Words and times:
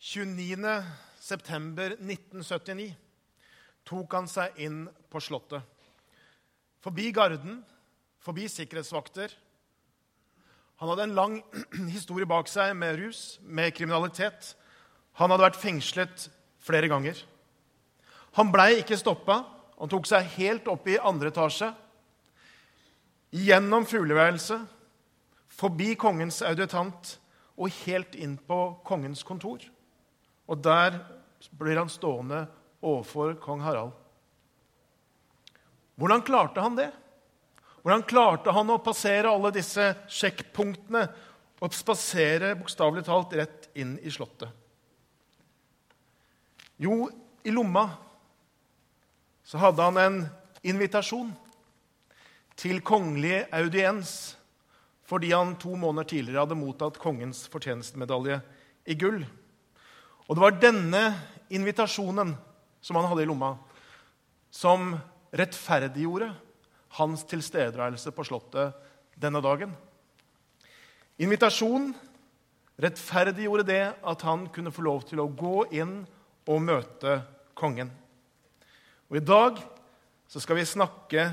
29. 0.00 0.64
september 1.20 1.92
1979 2.00 2.94
tok 3.84 4.14
han 4.16 4.28
seg 4.32 4.56
inn 4.64 4.86
på 5.12 5.20
Slottet. 5.20 5.60
Forbi 6.80 7.10
garden, 7.12 7.58
forbi 8.24 8.46
sikkerhetsvakter. 8.48 9.34
Han 10.80 10.88
hadde 10.88 11.04
en 11.04 11.18
lang 11.18 11.34
historie 11.96 12.24
bak 12.24 12.48
seg 12.48 12.72
med 12.80 12.96
rus, 12.96 13.36
med 13.44 13.74
kriminalitet. 13.76 14.54
Han 15.20 15.34
hadde 15.34 15.44
vært 15.50 15.60
fengslet 15.60 16.24
flere 16.64 16.88
ganger. 16.88 17.20
Han 18.38 18.48
blei 18.54 18.78
ikke 18.78 18.96
stoppa. 18.96 19.42
Han 19.76 19.92
tok 19.92 20.08
seg 20.08 20.30
helt 20.38 20.70
opp 20.72 20.88
i 20.88 20.96
andre 20.96 21.28
etasje. 21.28 21.68
Gjennom 23.36 23.84
fugleværelset, 23.84 24.64
forbi 25.60 25.92
kongens 26.00 26.40
auditant 26.40 27.18
og 27.60 27.68
helt 27.82 28.16
inn 28.16 28.38
på 28.48 28.62
kongens 28.88 29.20
kontor. 29.28 29.60
Og 30.50 30.58
der 30.58 30.98
blir 31.56 31.78
han 31.78 31.90
stående 31.92 32.44
overfor 32.82 33.36
kong 33.42 33.62
Harald. 33.62 33.92
Hvordan 36.00 36.24
klarte 36.26 36.64
han 36.64 36.78
det? 36.78 36.88
Hvordan 37.80 38.04
klarte 38.08 38.52
han 38.52 38.72
å 38.72 38.80
passere 38.82 39.30
alle 39.30 39.52
disse 39.54 39.92
sjekkpunktene 40.10 41.04
og 41.60 41.76
spasere 41.76 42.54
bokstavelig 42.58 43.04
talt 43.06 43.36
rett 43.36 43.68
inn 43.78 43.94
i 44.02 44.12
Slottet? 44.12 44.48
Jo, 46.80 47.04
i 47.44 47.52
lomma 47.52 47.84
så 49.44 49.60
hadde 49.60 49.84
han 49.84 50.00
en 50.00 50.18
invitasjon 50.64 51.32
til 52.60 52.80
kongelig 52.84 53.42
audiens 53.56 54.14
fordi 55.08 55.32
han 55.34 55.56
to 55.60 55.74
måneder 55.74 56.08
tidligere 56.08 56.44
hadde 56.44 56.56
mottatt 56.56 57.00
kongens 57.02 57.42
fortjenestemedalje 57.50 58.38
i 58.88 58.96
gull. 58.96 59.24
Og 60.30 60.36
det 60.38 60.42
var 60.44 60.60
denne 60.62 61.00
invitasjonen 61.50 62.36
som 62.78 62.96
han 63.00 63.08
hadde 63.10 63.24
i 63.24 63.26
lomma, 63.26 63.56
som 64.54 64.92
rettferdiggjorde 65.34 66.28
hans 67.00 67.24
tilstedeværelse 67.26 68.12
på 68.14 68.28
Slottet 68.28 68.78
denne 69.18 69.42
dagen. 69.42 69.74
Invitasjonen 71.18 71.90
rettferdiggjorde 72.78 73.66
det 73.72 73.82
at 73.90 74.22
han 74.22 74.46
kunne 74.54 74.70
få 74.70 74.86
lov 74.86 75.02
til 75.10 75.18
å 75.18 75.26
gå 75.34 75.66
inn 75.82 75.98
og 76.46 76.62
møte 76.62 77.18
kongen. 77.58 77.90
Og 79.10 79.18
I 79.18 79.26
dag 79.26 79.58
så 80.30 80.38
skal 80.38 80.62
vi 80.62 80.70
snakke 80.78 81.26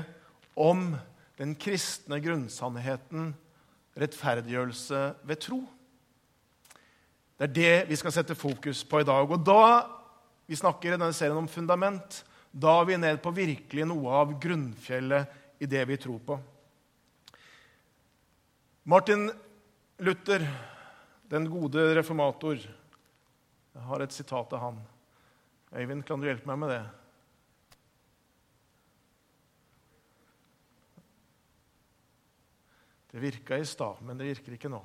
om 0.58 0.90
den 1.38 1.54
kristne 1.54 2.18
grunnsannheten 2.18 3.30
rettferdiggjørelse 3.94 5.06
ved 5.22 5.46
tro. 5.46 5.62
Det 7.38 7.46
er 7.46 7.54
det 7.54 7.74
vi 7.92 7.96
skal 7.98 8.10
sette 8.10 8.34
fokus 8.34 8.80
på 8.82 8.98
i 8.98 9.06
dag. 9.06 9.30
Og 9.30 9.44
da 9.46 9.86
vi 10.48 10.58
snakker 10.58 10.90
i 10.90 10.96
denne 10.96 11.14
serien 11.14 11.38
om 11.38 11.46
fundament, 11.50 12.24
da 12.50 12.80
er 12.80 12.88
vi 12.88 12.96
ned 12.98 13.20
på 13.22 13.30
virkelig 13.36 13.86
noe 13.86 14.16
av 14.24 14.32
grunnfjellet 14.42 15.62
i 15.62 15.68
det 15.70 15.84
vi 15.86 15.98
tror 16.02 16.18
på. 16.26 16.38
Martin 18.88 19.28
Luther, 20.02 20.46
den 21.28 21.46
gode 21.50 21.82
reformator 21.98 22.56
Jeg 22.58 23.84
har 23.86 24.02
et 24.02 24.14
sitat 24.14 24.52
av 24.56 24.62
han. 24.62 24.78
Øyvind, 25.76 26.02
kan 26.02 26.18
du 26.18 26.26
hjelpe 26.26 26.48
meg 26.48 26.58
med 26.58 26.72
det? 26.72 26.82
Det 33.12 33.22
virka 33.22 33.58
i 33.60 33.68
stad, 33.68 34.02
men 34.02 34.18
det 34.18 34.32
virker 34.32 34.56
ikke 34.56 34.72
nå. 34.72 34.80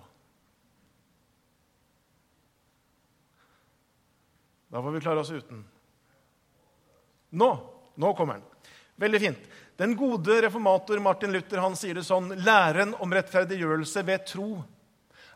Da 4.74 4.82
får 4.82 4.96
vi 4.96 5.04
klare 5.06 5.22
oss 5.22 5.32
uten. 5.32 5.62
Nå! 7.30 7.50
Nå 7.96 8.10
kommer 8.18 8.40
den. 8.40 8.72
Veldig 8.98 9.20
fint. 9.22 9.42
Den 9.78 9.94
gode 9.98 10.40
reformator 10.42 10.98
Martin 11.02 11.34
Luther 11.34 11.62
han 11.62 11.76
sier 11.78 12.00
det 12.00 12.06
sånn 12.08 12.32
Læren 12.42 12.96
om 13.02 13.14
rettferdiggjørelse 13.14 14.02
ved 14.08 14.26
tro 14.32 14.48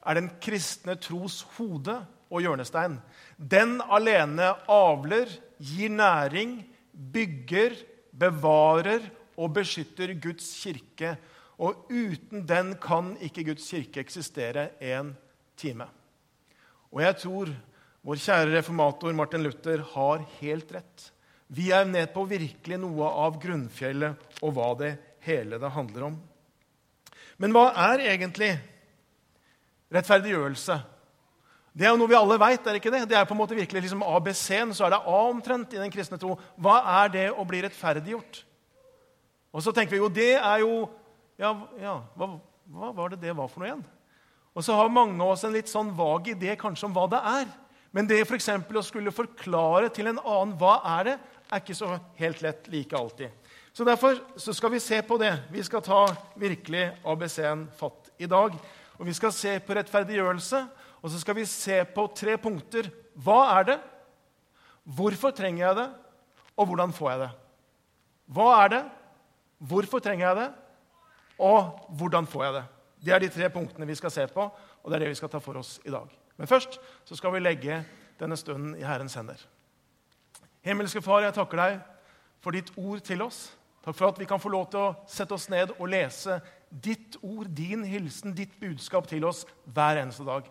er 0.08 0.18
den 0.18 0.32
kristne 0.42 0.96
tros 0.98 1.44
hode 1.58 2.00
og 2.34 2.42
hjørnestein. 2.42 2.98
Den 3.38 3.78
alene 3.94 4.56
avler, 4.74 5.30
gir 5.62 5.94
næring, 5.94 6.58
bygger, 6.92 7.78
bevarer 8.18 9.06
og 9.38 9.54
beskytter 9.60 10.16
Guds 10.18 10.50
kirke 10.64 11.14
og 11.58 11.90
uten 11.90 12.46
den 12.46 12.76
kan 12.82 13.16
ikke 13.26 13.48
Guds 13.52 13.66
kirke 13.70 14.02
eksistere 14.04 14.70
en 14.82 15.16
time. 15.58 15.88
Og 16.94 17.02
jeg 17.02 17.18
tror 17.24 17.54
vår 18.06 18.22
kjære 18.24 18.54
reformator 18.56 19.16
Martin 19.16 19.44
Luther 19.46 19.84
har 19.94 20.26
helt 20.40 20.72
rett. 20.76 21.12
Vi 21.48 21.70
er 21.72 21.88
ned 21.88 22.12
på 22.14 22.26
virkelig 22.28 22.80
noe 22.82 23.08
av 23.08 23.40
grunnfjellet 23.42 24.42
og 24.44 24.54
hva 24.56 24.74
det 24.80 24.94
hele 25.28 25.60
det 25.62 25.72
handler 25.74 26.10
om. 26.10 26.18
Men 27.38 27.54
hva 27.56 27.70
er 27.92 28.04
egentlig 28.10 28.52
rettferdiggjørelse? 29.94 30.78
Det 31.78 31.86
er 31.86 31.94
jo 31.94 32.00
noe 32.02 32.10
vi 32.10 32.18
alle 32.18 32.40
veit. 32.42 32.64
Er 32.66 32.74
det 32.74 32.82
ikke 32.82 32.94
det? 32.94 33.04
Det 33.12 33.18
er 33.20 33.28
på 33.30 33.36
en 33.36 33.42
måte 33.44 33.58
virkelig 33.58 33.84
liksom 33.86 34.02
ABC-en, 34.02 34.74
så 34.74 34.88
er 34.88 34.96
det 34.96 35.04
A 35.06 35.20
omtrent 35.30 35.76
i 35.76 35.82
den 35.82 35.94
kristne 35.94 36.18
tro. 36.18 36.34
Hva 36.58 36.80
er 37.04 37.12
det 37.14 37.28
å 37.30 37.46
bli 37.48 37.62
rettferdiggjort? 37.64 38.42
Og 39.54 39.64
så 39.64 39.74
tenker 39.76 39.96
vi 39.96 40.02
jo 40.02 40.10
det 40.12 40.34
er 40.36 40.64
jo 40.64 40.88
ja, 41.38 41.54
ja 41.80 42.00
hva, 42.18 42.32
hva, 42.74 42.90
var 42.98 43.14
det 43.14 43.22
det 43.22 43.36
var 43.38 43.50
for 43.52 43.62
noe 43.62 43.70
igjen? 43.70 43.86
Og 44.58 44.66
så 44.66 44.74
har 44.74 44.90
mange 44.90 45.22
av 45.22 45.36
oss 45.36 45.46
en 45.46 45.54
litt 45.54 45.70
sånn 45.70 45.94
vag 45.96 46.32
idé 46.34 46.56
kanskje 46.58 46.90
om 46.90 46.96
hva 46.96 47.06
det 47.12 47.22
er. 47.30 47.48
Men 47.92 48.08
det 48.08 48.20
for 48.28 48.80
å 48.80 48.86
skulle 48.86 49.14
forklare 49.16 49.90
til 49.94 50.10
en 50.12 50.20
annen 50.20 50.56
hva 50.60 50.80
er 50.98 51.12
det, 51.12 51.16
er 51.48 51.62
ikke 51.62 51.78
så 51.78 51.94
helt 52.20 52.42
lett 52.44 52.68
like 52.72 52.98
alltid. 52.98 53.32
Så 53.72 53.86
Derfor 53.88 54.18
så 54.36 54.54
skal 54.54 54.72
vi 54.74 54.80
se 54.80 55.02
på 55.02 55.18
det. 55.22 55.32
Vi 55.54 55.64
skal 55.64 55.84
ta 55.86 56.02
virkelig 56.36 56.90
ABC-en 57.06 57.68
fatt 57.78 58.10
i 58.18 58.26
dag. 58.26 58.56
Og 58.98 59.06
Vi 59.06 59.14
skal 59.14 59.32
se 59.32 59.60
på 59.60 59.76
rettferdiggjørelse, 59.78 60.64
og 61.02 61.12
så 61.12 61.20
skal 61.22 61.36
vi 61.38 61.46
se 61.46 61.84
på 61.86 62.08
tre 62.16 62.38
punkter. 62.38 62.90
Hva 63.14 63.60
er 63.60 63.64
det? 63.70 63.78
Hvorfor 64.84 65.32
trenger 65.32 65.68
jeg 65.68 65.76
det? 65.78 65.90
Og 66.58 66.66
hvordan 66.66 66.94
får 66.94 67.12
jeg 67.12 67.20
det? 67.20 67.30
Hva 68.34 68.48
er 68.64 68.70
det? 68.74 68.84
Hvorfor 69.58 70.00
trenger 70.00 70.28
jeg 70.28 70.40
det? 70.42 70.48
Og 71.38 71.88
hvordan 72.00 72.28
får 72.28 72.44
jeg 72.44 72.54
det? 72.54 72.66
Det 73.06 73.14
er 73.14 73.20
de 73.22 73.30
tre 73.30 73.50
punktene 73.54 73.86
vi 73.86 73.96
skal 73.96 74.12
se 74.12 74.26
på, 74.28 74.42
og 74.42 74.90
det 74.90 74.98
er 74.98 75.06
det 75.06 75.14
vi 75.14 75.20
skal 75.20 75.30
ta 75.30 75.42
for 75.44 75.62
oss 75.62 75.78
i 75.86 75.94
dag. 75.94 76.10
Men 76.38 76.50
først 76.50 76.80
så 77.06 77.18
skal 77.18 77.34
vi 77.34 77.44
legge 77.44 77.82
denne 78.20 78.38
stunden 78.38 78.76
i 78.78 78.86
Herrens 78.86 79.18
hender. 79.18 79.40
Himmelske 80.66 81.02
Far, 81.02 81.24
jeg 81.26 81.36
takker 81.38 81.62
deg 81.62 81.80
for 82.44 82.56
ditt 82.56 82.72
ord 82.78 83.02
til 83.06 83.24
oss. 83.26 83.48
Takk 83.86 83.96
for 83.96 84.12
at 84.12 84.20
vi 84.20 84.28
kan 84.28 84.42
få 84.42 84.52
lov 84.52 84.68
til 84.72 84.84
å 84.84 84.96
sette 85.10 85.36
oss 85.38 85.48
ned 85.50 85.72
og 85.78 85.90
lese 85.94 86.42
ditt 86.70 87.16
ord, 87.22 87.48
din 87.56 87.86
hilsen, 87.88 88.36
ditt 88.36 88.58
budskap 88.60 89.08
til 89.08 89.24
oss 89.30 89.46
hver 89.64 90.02
eneste 90.02 90.26
dag. 90.28 90.50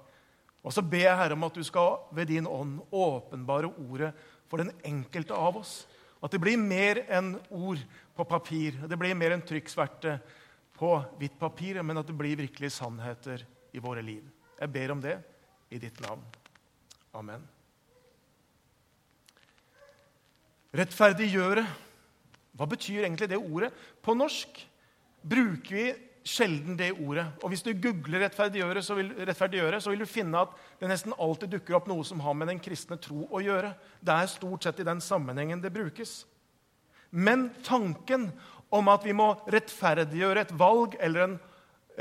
Og 0.66 0.72
så 0.74 0.82
ber 0.82 1.04
jeg 1.04 1.18
Herre 1.20 1.36
om 1.36 1.44
at 1.46 1.58
du 1.58 1.62
skal 1.66 2.00
ved 2.16 2.32
din 2.32 2.48
ånd 2.48 2.80
åpenbare 2.90 3.68
ordet 3.68 4.10
for 4.50 4.62
den 4.62 4.72
enkelte 4.86 5.36
av 5.36 5.60
oss. 5.60 5.84
At 6.24 6.32
det 6.32 6.40
blir 6.42 6.58
mer 6.58 7.04
enn 7.12 7.34
ord 7.52 7.82
på 8.16 8.24
papir. 8.26 8.80
Det 8.88 8.98
blir 8.98 9.14
mer 9.14 9.36
enn 9.36 9.44
trykksverte 9.46 10.16
på 10.76 10.96
hvitt 11.20 11.36
papir, 11.38 11.78
men 11.84 12.00
at 12.00 12.08
det 12.08 12.16
blir 12.16 12.40
virkelig 12.40 12.72
sannheter 12.74 13.44
i 13.76 13.82
våre 13.84 14.02
liv. 14.04 14.24
Jeg 14.56 14.72
ber 14.72 14.96
om 14.96 15.04
det 15.04 15.18
i 15.70 15.78
ditt 15.82 16.00
navn. 16.00 16.22
Amen. 17.16 17.42
Rettferdiggjøre. 20.76 21.64
Hva 22.56 22.66
betyr 22.68 23.04
egentlig 23.04 23.28
det 23.30 23.38
ordet? 23.40 23.72
På 24.04 24.14
norsk 24.16 24.60
bruker 25.26 25.76
vi 25.76 25.86
sjelden 26.26 26.76
det 26.78 26.90
ordet. 26.92 27.26
Og 27.42 27.52
Hvis 27.52 27.62
du 27.62 27.72
googler 27.72 28.24
rettferdiggjøre 28.24 28.82
så, 28.82 28.96
vil, 28.98 29.12
rettferdiggjøre, 29.28 29.80
så 29.80 29.92
vil 29.92 30.02
du 30.02 30.10
finne 30.10 30.42
at 30.42 30.54
det 30.80 30.90
nesten 30.90 31.14
alltid 31.22 31.54
dukker 31.54 31.78
opp 31.78 31.90
noe 31.90 32.04
som 32.06 32.20
har 32.24 32.34
med 32.34 32.50
den 32.50 32.62
kristne 32.62 32.98
tro 33.00 33.28
å 33.30 33.42
gjøre. 33.44 33.72
Det 34.00 34.14
er 34.14 34.32
stort 34.32 34.66
sett 34.66 34.82
i 34.82 34.88
den 34.88 35.02
sammenhengen 35.04 35.62
det 35.62 35.72
brukes. 35.74 36.24
Men 37.10 37.48
tanken 37.64 38.30
om 38.74 38.90
at 38.90 39.06
vi 39.06 39.14
må 39.16 39.30
rettferdiggjøre 39.52 40.42
et 40.42 40.54
valg 40.58 40.96
eller, 41.00 41.28
en, 41.28 41.36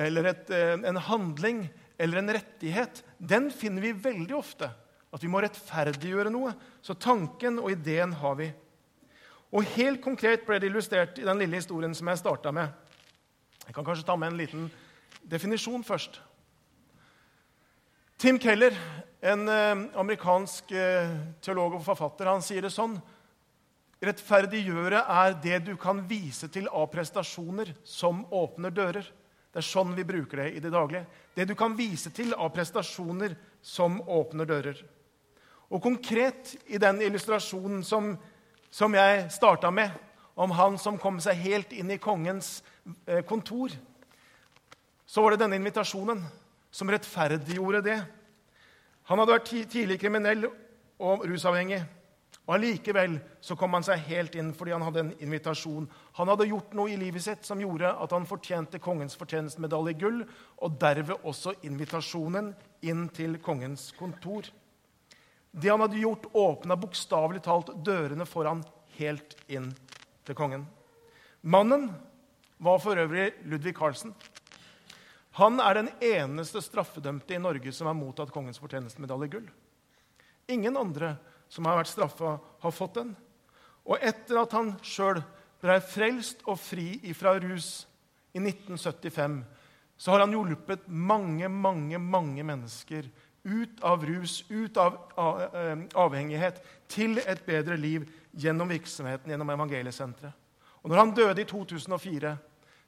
eller 0.08 0.32
et, 0.32 0.50
en 0.90 1.02
handling 1.08 1.68
eller 1.98 2.20
en 2.20 2.34
rettighet, 2.38 3.04
den 3.18 3.50
finner 3.52 3.82
vi 3.82 3.94
veldig 3.94 4.36
ofte. 4.36 4.70
At 5.16 5.24
vi 5.24 5.30
må 5.32 5.40
rettferdiggjøre 5.44 6.32
noe. 6.34 6.52
Så 6.84 6.98
tanken 7.00 7.62
og 7.62 7.72
ideen 7.72 8.14
har 8.20 8.36
vi. 8.40 8.50
Og 9.56 9.64
Helt 9.78 10.02
konkret 10.04 10.44
ble 10.48 10.60
det 10.60 10.68
illustrert 10.68 11.20
i 11.22 11.28
den 11.28 11.40
lille 11.40 11.62
historien 11.62 11.96
som 11.96 12.10
jeg 12.12 12.20
starta 12.20 12.52
med. 12.52 12.74
Jeg 13.66 13.76
kan 13.76 13.86
kanskje 13.88 14.06
ta 14.08 14.18
med 14.20 14.34
en 14.34 14.40
liten 14.40 14.66
definisjon 15.24 15.86
først. 15.88 16.20
Tim 18.20 18.38
Keller, 18.40 18.76
en 19.22 19.50
eh, 19.50 19.86
amerikansk 20.00 20.72
eh, 20.72 21.16
teolog 21.44 21.80
og 21.80 21.84
forfatter, 21.84 22.30
han 22.30 22.44
sier 22.46 22.66
det 22.66 22.74
sånn 22.74 22.96
Rettferdiggjøre 24.06 25.00
er 25.08 25.36
det 25.42 25.62
du 25.66 25.72
kan 25.80 26.02
vise 26.06 26.50
til 26.52 26.68
av 26.68 26.90
prestasjoner 26.92 27.72
som 27.88 28.26
åpner 28.28 28.74
dører. 28.76 29.08
Det 29.56 29.62
er 29.62 29.68
sånn 29.70 29.94
vi 29.96 30.04
bruker 30.04 30.42
det 30.42 30.50
i 30.58 30.60
det 30.60 30.70
daglige. 30.74 31.06
Det 31.32 31.46
du 31.48 31.54
kan 31.56 31.78
vise 31.78 32.10
til 32.12 32.34
av 32.36 32.50
prestasjoner 32.52 33.38
som 33.64 34.02
åpner 34.04 34.50
dører. 34.50 34.82
Og 35.72 35.80
konkret 35.80 36.58
i 36.68 36.76
den 36.76 37.00
illustrasjonen 37.06 37.80
som, 37.88 38.10
som 38.68 38.98
jeg 39.00 39.30
starta 39.32 39.72
med, 39.72 39.96
om 40.36 40.52
han 40.52 40.76
som 40.76 41.00
kom 41.00 41.22
seg 41.24 41.40
helt 41.40 41.72
inn 41.72 41.96
i 41.96 42.02
kongens 42.04 42.58
eh, 43.08 43.24
kontor, 43.24 43.72
så 45.08 45.24
var 45.24 45.32
det 45.32 45.46
denne 45.46 45.62
invitasjonen 45.62 46.20
som 46.68 46.92
rettferdiggjorde 46.92 47.86
det. 47.88 48.00
Han 49.08 49.24
hadde 49.24 49.38
vært 49.38 49.54
tidlig 49.72 50.02
kriminell 50.04 50.50
og 51.00 51.24
rusavhengig. 51.32 51.80
Og 52.46 52.54
Allikevel 52.60 53.16
så 53.42 53.56
kom 53.58 53.74
han 53.74 53.86
seg 53.86 54.04
helt 54.06 54.36
inn 54.38 54.52
fordi 54.54 54.76
han 54.76 54.84
hadde 54.86 55.02
en 55.02 55.14
invitasjon. 55.26 55.88
Han 56.20 56.30
hadde 56.30 56.46
gjort 56.52 56.76
noe 56.78 56.92
i 56.94 57.00
livet 57.00 57.26
sitt 57.26 57.48
som 57.48 57.62
gjorde 57.62 57.90
at 57.90 58.14
han 58.14 58.28
fortjente 58.30 58.82
kongens 58.84 59.18
fortjenestmedalje 59.18 59.96
i 59.96 60.00
gull, 60.04 60.22
og 60.62 60.78
derved 60.82 61.26
også 61.26 61.56
invitasjonen 61.66 62.54
inn 62.86 63.08
til 63.18 63.40
kongens 63.42 63.90
kontor. 63.98 64.46
Det 65.56 65.72
han 65.72 65.82
hadde 65.82 66.02
gjort, 66.04 66.30
åpna 66.38 66.78
bokstavelig 66.78 67.42
talt 67.48 67.74
dørene 67.86 68.28
for 68.30 68.46
han 68.46 68.62
helt 69.00 69.38
inn 69.50 69.72
til 70.28 70.38
kongen. 70.38 70.68
Mannen 71.42 71.90
var 72.62 72.82
for 72.84 73.00
øvrig 73.00 73.32
Ludvig 73.50 73.74
Carlsen. 73.78 74.14
Han 75.40 75.60
er 75.60 75.82
den 75.82 75.90
eneste 76.00 76.62
straffedømte 76.64 77.36
i 77.36 77.42
Norge 77.42 77.74
som 77.76 77.90
har 77.90 77.98
mottatt 77.98 78.32
kongens 78.32 78.62
fortjenestemedalje 78.62 79.28
i 79.28 79.34
gull. 79.34 79.48
Ingen 80.54 80.78
andre 80.78 81.16
som 81.50 81.68
har 81.68 81.80
vært 81.80 81.92
straffa, 81.92 82.38
har 82.62 82.74
fått 82.74 83.00
den. 83.00 83.14
Og 83.86 84.02
etter 84.02 84.42
at 84.42 84.54
han 84.58 84.74
sjøl 84.86 85.22
ble 85.62 85.78
frelst 85.84 86.42
og 86.50 86.58
fri 86.62 86.98
fra 87.18 87.36
rus 87.42 87.86
i 88.36 88.42
1975, 88.42 89.44
så 89.98 90.12
har 90.12 90.26
han 90.26 90.34
hjulpet 90.36 90.90
mange, 90.92 91.48
mange, 91.50 92.00
mange 92.02 92.44
mennesker 92.44 93.08
ut 93.46 93.84
av 93.86 94.04
rus, 94.06 94.42
ut 94.50 94.78
av 94.82 94.98
eh, 95.54 95.86
avhengighet, 95.94 96.60
til 96.90 97.20
et 97.22 97.46
bedre 97.46 97.78
liv 97.78 98.08
gjennom 98.34 98.70
virksomheten 98.70 99.32
gjennom 99.32 99.54
Evangeliesenteret. 99.54 100.34
Og 100.82 100.92
når 100.92 101.02
han 101.02 101.14
døde 101.18 101.42
i 101.42 101.48
2004, 101.50 102.36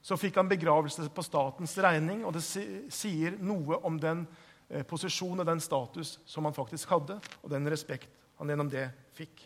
så 0.02 0.18
fikk 0.20 0.38
han 0.38 0.50
begravelse 0.50 1.08
på 1.14 1.26
statens 1.26 1.74
regning, 1.82 2.22
og 2.26 2.36
det 2.36 2.44
sier 2.46 3.38
noe 3.42 3.80
om 3.88 3.98
den 4.02 4.26
eh, 4.70 4.84
posisjon 4.86 5.42
og 5.42 5.48
den 5.48 5.62
status 5.64 6.18
som 6.26 6.46
han 6.46 6.58
faktisk 6.58 6.94
hadde, 6.94 7.18
og 7.42 7.54
den 7.54 7.70
respekt 7.70 8.12
han 8.38 8.52
gjennom 8.52 8.72
det 8.72 8.88
fikk. 9.18 9.44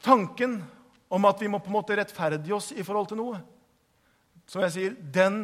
Tanken 0.00 0.60
om 1.12 1.26
at 1.28 1.40
vi 1.42 1.48
må 1.50 1.60
på 1.60 1.68
en 1.68 1.76
måte 1.76 1.96
rettferdige 1.98 2.54
oss 2.56 2.70
i 2.72 2.84
forhold 2.86 3.10
til 3.10 3.20
noe, 3.20 3.40
som 4.50 4.62
jeg 4.64 4.74
sier, 4.74 4.94
den, 5.14 5.42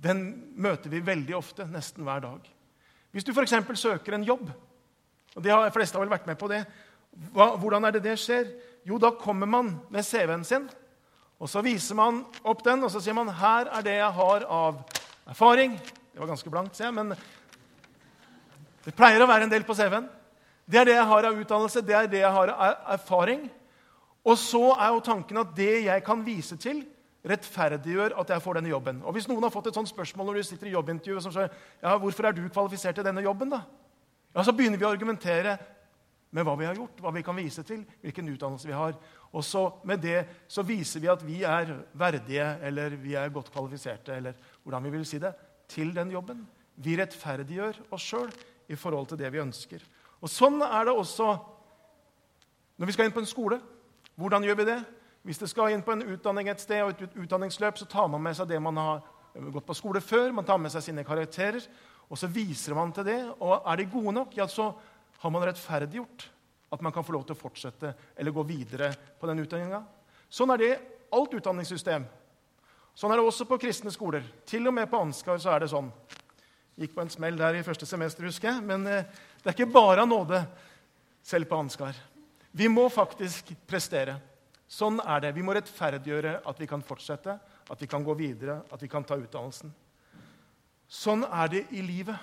den 0.00 0.22
møter 0.58 0.90
vi 0.90 1.02
veldig 1.04 1.36
ofte, 1.38 1.66
nesten 1.70 2.06
hver 2.06 2.22
dag. 2.24 2.48
Hvis 3.14 3.26
du 3.26 3.32
f.eks. 3.34 3.54
søker 3.78 4.16
en 4.16 4.26
jobb, 4.26 4.48
og 5.36 5.44
de 5.44 5.54
fleste 5.74 5.98
har 5.98 6.04
vel 6.04 6.14
vært 6.14 6.28
med 6.30 6.38
på 6.40 6.48
det, 6.50 6.62
hva, 7.34 7.52
hvordan 7.58 7.86
er 7.86 7.96
det 7.96 8.04
det 8.04 8.16
skjer? 8.20 8.50
Jo, 8.86 8.98
da 9.02 9.12
kommer 9.18 9.48
man 9.50 9.74
med 9.92 10.06
CV-en 10.06 10.46
sin, 10.46 10.68
og 11.38 11.50
så 11.50 11.62
viser 11.62 11.98
man 11.98 12.24
opp 12.42 12.64
den, 12.66 12.82
og 12.82 12.90
så 12.90 13.02
sier 13.02 13.16
man 13.16 13.30
her 13.40 13.70
er 13.78 13.84
det 13.86 13.98
jeg 13.98 14.14
har 14.16 14.46
av 14.50 14.80
erfaring. 15.28 15.76
Det 15.78 16.22
var 16.22 16.32
ganske 16.32 16.50
blankt, 16.50 16.78
ser 16.78 16.88
jeg, 16.88 16.96
men 16.98 17.12
det 18.84 18.94
pleier 18.96 19.22
å 19.22 19.28
være 19.30 19.46
en 19.46 19.52
del 19.52 19.66
på 19.66 19.76
CV-en. 19.78 20.08
Det 20.68 20.80
er 20.82 20.90
det 20.90 20.98
jeg 20.98 21.08
har 21.08 21.26
av 21.30 21.40
utdannelse, 21.40 21.80
det 21.80 21.96
er 21.96 22.10
det 22.12 22.20
jeg 22.20 22.32
har 22.34 22.52
av 22.52 22.92
erfaring. 22.98 23.46
Og 24.28 24.36
så 24.36 24.60
er 24.74 24.92
jo 24.92 25.04
tanken 25.04 25.40
at 25.40 25.54
det 25.56 25.72
jeg 25.86 26.04
kan 26.04 26.24
vise 26.26 26.58
til, 26.60 26.82
rettferdiggjør 27.28 28.14
at 28.20 28.30
jeg 28.30 28.44
får 28.44 28.58
denne 28.58 28.70
jobben. 28.70 29.00
Og 29.02 29.16
Hvis 29.16 29.26
noen 29.30 29.42
har 29.44 29.52
fått 29.52 29.70
et 29.70 29.78
sånt 29.78 29.90
spørsmål 29.90 30.28
når 30.28 30.38
du 30.38 30.48
sitter 30.48 30.68
i 30.68 30.74
jobbintervjuet 30.76 31.24
som 31.24 31.34
sier 31.34 31.48
ja, 31.50 31.96
hvorfor 31.98 32.28
er 32.28 32.36
du 32.36 32.44
kvalifisert 32.46 32.98
til 33.00 33.06
denne 33.06 33.24
jobben, 33.24 33.50
da? 33.52 33.64
Ja, 34.36 34.44
Så 34.44 34.52
begynner 34.52 34.78
vi 34.78 34.86
å 34.86 34.92
argumentere 34.92 35.56
med 36.30 36.44
hva 36.44 36.54
vi 36.60 36.68
har 36.68 36.76
gjort, 36.76 37.00
hva 37.00 37.12
vi 37.16 37.24
kan 37.24 37.36
vise 37.36 37.64
til, 37.64 37.82
hvilken 38.04 38.28
utdannelse 38.34 38.68
vi 38.68 38.76
har. 38.76 38.94
Og 39.32 39.44
så 39.44 39.64
med 39.88 40.02
det 40.04 40.20
så 40.48 40.62
viser 40.62 41.00
vi 41.00 41.08
at 41.08 41.24
vi 41.24 41.40
er 41.48 41.72
verdige, 41.96 42.46
eller 42.68 42.96
vi 43.00 43.16
er 43.16 43.32
godt 43.32 43.50
kvalifiserte, 43.52 44.14
eller 44.20 44.36
hvordan 44.62 44.84
vi 44.84 44.92
vil 44.92 45.06
si 45.08 45.20
det, 45.22 45.32
til 45.68 45.94
den 45.96 46.12
jobben. 46.12 46.44
Vi 46.76 46.96
rettferdiggjør 47.00 47.80
oss 47.96 48.04
sjøl 48.04 48.28
i 48.68 48.76
forhold 48.76 49.08
til 49.08 49.20
det 49.20 49.32
vi 49.32 49.40
ønsker. 49.42 49.82
Og 50.22 50.30
Sånn 50.32 50.60
er 50.64 50.88
det 50.88 50.94
også 50.94 51.36
når 52.78 52.86
vi 52.86 52.94
skal 52.94 53.08
inn 53.08 53.14
på 53.14 53.22
en 53.22 53.28
skole. 53.28 53.58
Hvordan 54.18 54.44
gjør 54.46 54.58
vi 54.60 54.66
det? 54.68 54.78
Hvis 55.26 55.40
det 55.42 55.48
skal 55.50 55.74
inn 55.74 55.82
på 55.82 55.96
en 55.96 56.04
utdanning 56.14 56.48
et 56.50 56.62
sted, 56.62 56.82
og 56.82 56.94
et 56.94 57.16
utdanningsløp, 57.18 57.78
så 57.78 57.88
tar 57.90 58.06
man 58.10 58.22
med 58.22 58.36
seg 58.38 58.48
det 58.50 58.60
man 58.62 58.78
har 58.78 59.00
gått 59.50 59.66
på 59.66 59.76
skole 59.76 60.02
før. 60.02 60.30
Man 60.34 60.46
tar 60.46 60.60
med 60.62 60.70
seg 60.72 60.84
sine 60.86 61.04
karakterer, 61.06 61.64
og 62.08 62.18
så 62.18 62.30
viser 62.30 62.78
man 62.78 62.94
til 62.94 63.06
det. 63.08 63.18
Og 63.42 63.56
er 63.58 63.80
de 63.80 63.88
gode 63.90 64.14
nok, 64.14 64.36
ja, 64.38 64.46
så 64.46 64.70
har 65.18 65.34
man 65.34 65.42
rettferdiggjort 65.48 66.28
at 66.70 66.84
man 66.84 66.92
kan 66.92 67.04
få 67.04 67.16
lov 67.16 67.24
til 67.26 67.34
å 67.34 67.40
fortsette 67.40 67.94
eller 68.16 68.34
gå 68.34 68.44
videre 68.46 68.92
på 69.18 69.26
den 69.30 69.42
utdanninga. 69.42 69.82
Sånn 70.30 70.52
er 70.52 70.60
det 70.60 70.70
i 70.70 70.78
alt 71.16 71.34
utdanningssystem. 71.34 72.04
Sånn 72.98 73.14
er 73.14 73.20
det 73.20 73.26
også 73.26 73.46
på 73.48 73.58
kristne 73.62 73.90
skoler. 73.94 74.26
Til 74.46 74.68
og 74.68 74.74
med 74.76 74.90
på 74.90 75.00
Ansgar 75.00 75.38
så 75.40 75.54
er 75.54 75.64
det 75.64 75.70
sånn. 75.72 75.88
Gikk 76.78 76.94
på 76.94 77.02
en 77.02 77.10
smell 77.10 77.38
der 77.38 77.58
i 77.58 77.64
første 77.66 77.86
semester, 77.88 78.26
husker 78.28 78.52
jeg. 78.52 78.64
Men 78.66 78.86
eh, 78.90 79.06
det 79.42 79.50
er 79.50 79.56
ikke 79.56 79.72
bare 79.72 80.02
av 80.04 80.10
nåde, 80.10 80.40
selv 81.22 81.48
på 81.48 81.58
Ansgar. 81.58 81.96
Vi 82.50 82.68
må 82.68 82.88
faktisk 82.90 83.52
prestere. 83.68 84.16
Sånn 84.68 84.98
er 85.00 85.22
det. 85.24 85.34
Vi 85.36 85.44
må 85.44 85.54
rettferdiggjøre 85.56 86.40
at 86.48 86.58
vi 86.60 86.68
kan 86.68 86.82
fortsette, 86.84 87.36
at 87.68 87.82
vi 87.82 87.88
kan 87.88 88.04
gå 88.04 88.16
videre, 88.18 88.62
at 88.72 88.82
vi 88.82 88.88
kan 88.90 89.04
ta 89.06 89.16
utdannelsen. 89.16 89.72
Sånn 90.88 91.24
er 91.28 91.52
det 91.52 91.64
i 91.76 91.84
livet. 91.84 92.16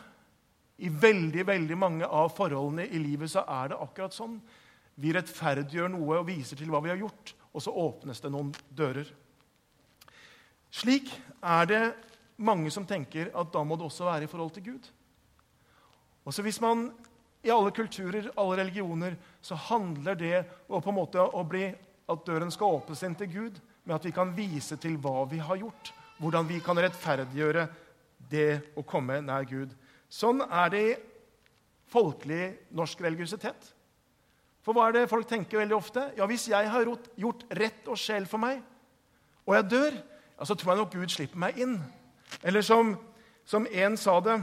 I 0.78 0.90
veldig 0.90 1.46
veldig 1.48 1.78
mange 1.80 2.08
av 2.10 2.34
forholdene 2.36 2.88
i 2.90 3.00
livet 3.00 3.32
så 3.32 3.46
er 3.48 3.72
det 3.72 3.80
akkurat 3.80 4.16
sånn. 4.16 4.40
Vi 5.00 5.14
rettferdiggjør 5.16 5.94
noe 5.94 6.20
og 6.20 6.28
viser 6.28 6.60
til 6.60 6.72
hva 6.72 6.82
vi 6.84 6.92
har 6.92 7.00
gjort, 7.00 7.32
og 7.56 7.64
så 7.64 7.72
åpnes 7.72 8.20
det 8.24 8.32
noen 8.34 8.52
dører. 8.76 9.08
Slik 10.76 11.08
er 11.40 11.70
det 11.70 11.82
mange 12.36 12.72
som 12.74 12.88
tenker 12.88 13.32
at 13.32 13.52
da 13.54 13.64
må 13.64 13.78
det 13.80 13.88
også 13.88 14.10
være 14.10 14.28
i 14.28 14.32
forhold 14.32 14.52
til 14.58 14.66
Gud. 14.74 14.90
Og 16.26 16.34
så 16.34 16.44
hvis 16.46 16.62
man 16.64 16.90
I 17.46 17.52
alle 17.54 17.70
kulturer, 17.70 18.32
alle 18.42 18.58
religioner, 18.64 19.14
så 19.42 19.54
handler 19.68 20.16
det 20.18 20.38
å 20.66 20.80
på 20.82 20.90
en 20.90 20.98
måte 20.98 21.22
å 21.22 21.44
bli, 21.46 21.68
at 22.10 22.24
døren 22.26 22.50
skal 22.54 22.80
åpnes 22.80 23.04
inn 23.06 23.14
til 23.18 23.30
Gud 23.30 23.60
med 23.86 23.96
at 24.00 24.06
vi 24.08 24.14
kan 24.14 24.32
vise 24.34 24.78
til 24.82 24.98
hva 25.02 25.28
vi 25.30 25.38
har 25.38 25.60
gjort. 25.62 25.92
Hvordan 26.18 26.48
vi 26.50 26.58
kan 26.66 26.80
rettferdiggjøre 26.82 27.68
det 28.32 28.74
å 28.74 28.82
komme 28.82 29.20
nær 29.22 29.46
Gud. 29.46 29.76
Sånn 30.10 30.42
er 30.42 30.74
det 30.74 30.82
i 30.82 30.98
folkelig 31.94 32.72
norsk 32.74 33.06
religiøsitet. 33.06 33.72
For 34.66 34.74
hva 34.74 34.88
er 34.90 34.98
det 34.98 35.10
folk 35.12 35.30
tenker 35.30 35.62
veldig 35.62 35.78
ofte? 35.78 36.08
Ja, 36.18 36.26
Hvis 36.26 36.48
jeg 36.50 36.70
har 36.70 36.90
gjort 37.22 37.46
rett 37.54 37.86
og 37.86 38.00
sjel 38.02 38.26
for 38.26 38.42
meg, 38.42 38.64
og 39.46 39.54
jeg 39.54 39.70
dør, 39.70 39.98
ja, 40.40 40.46
så 40.46 40.58
tror 40.58 40.74
jeg 40.74 40.82
nok 40.82 40.96
Gud 40.98 41.14
slipper 41.14 41.42
meg 41.46 41.60
inn. 41.62 41.78
Eller 42.42 42.66
som, 42.66 42.96
som 43.46 43.68
en 43.70 43.98
sa 43.98 44.18
det 44.26 44.40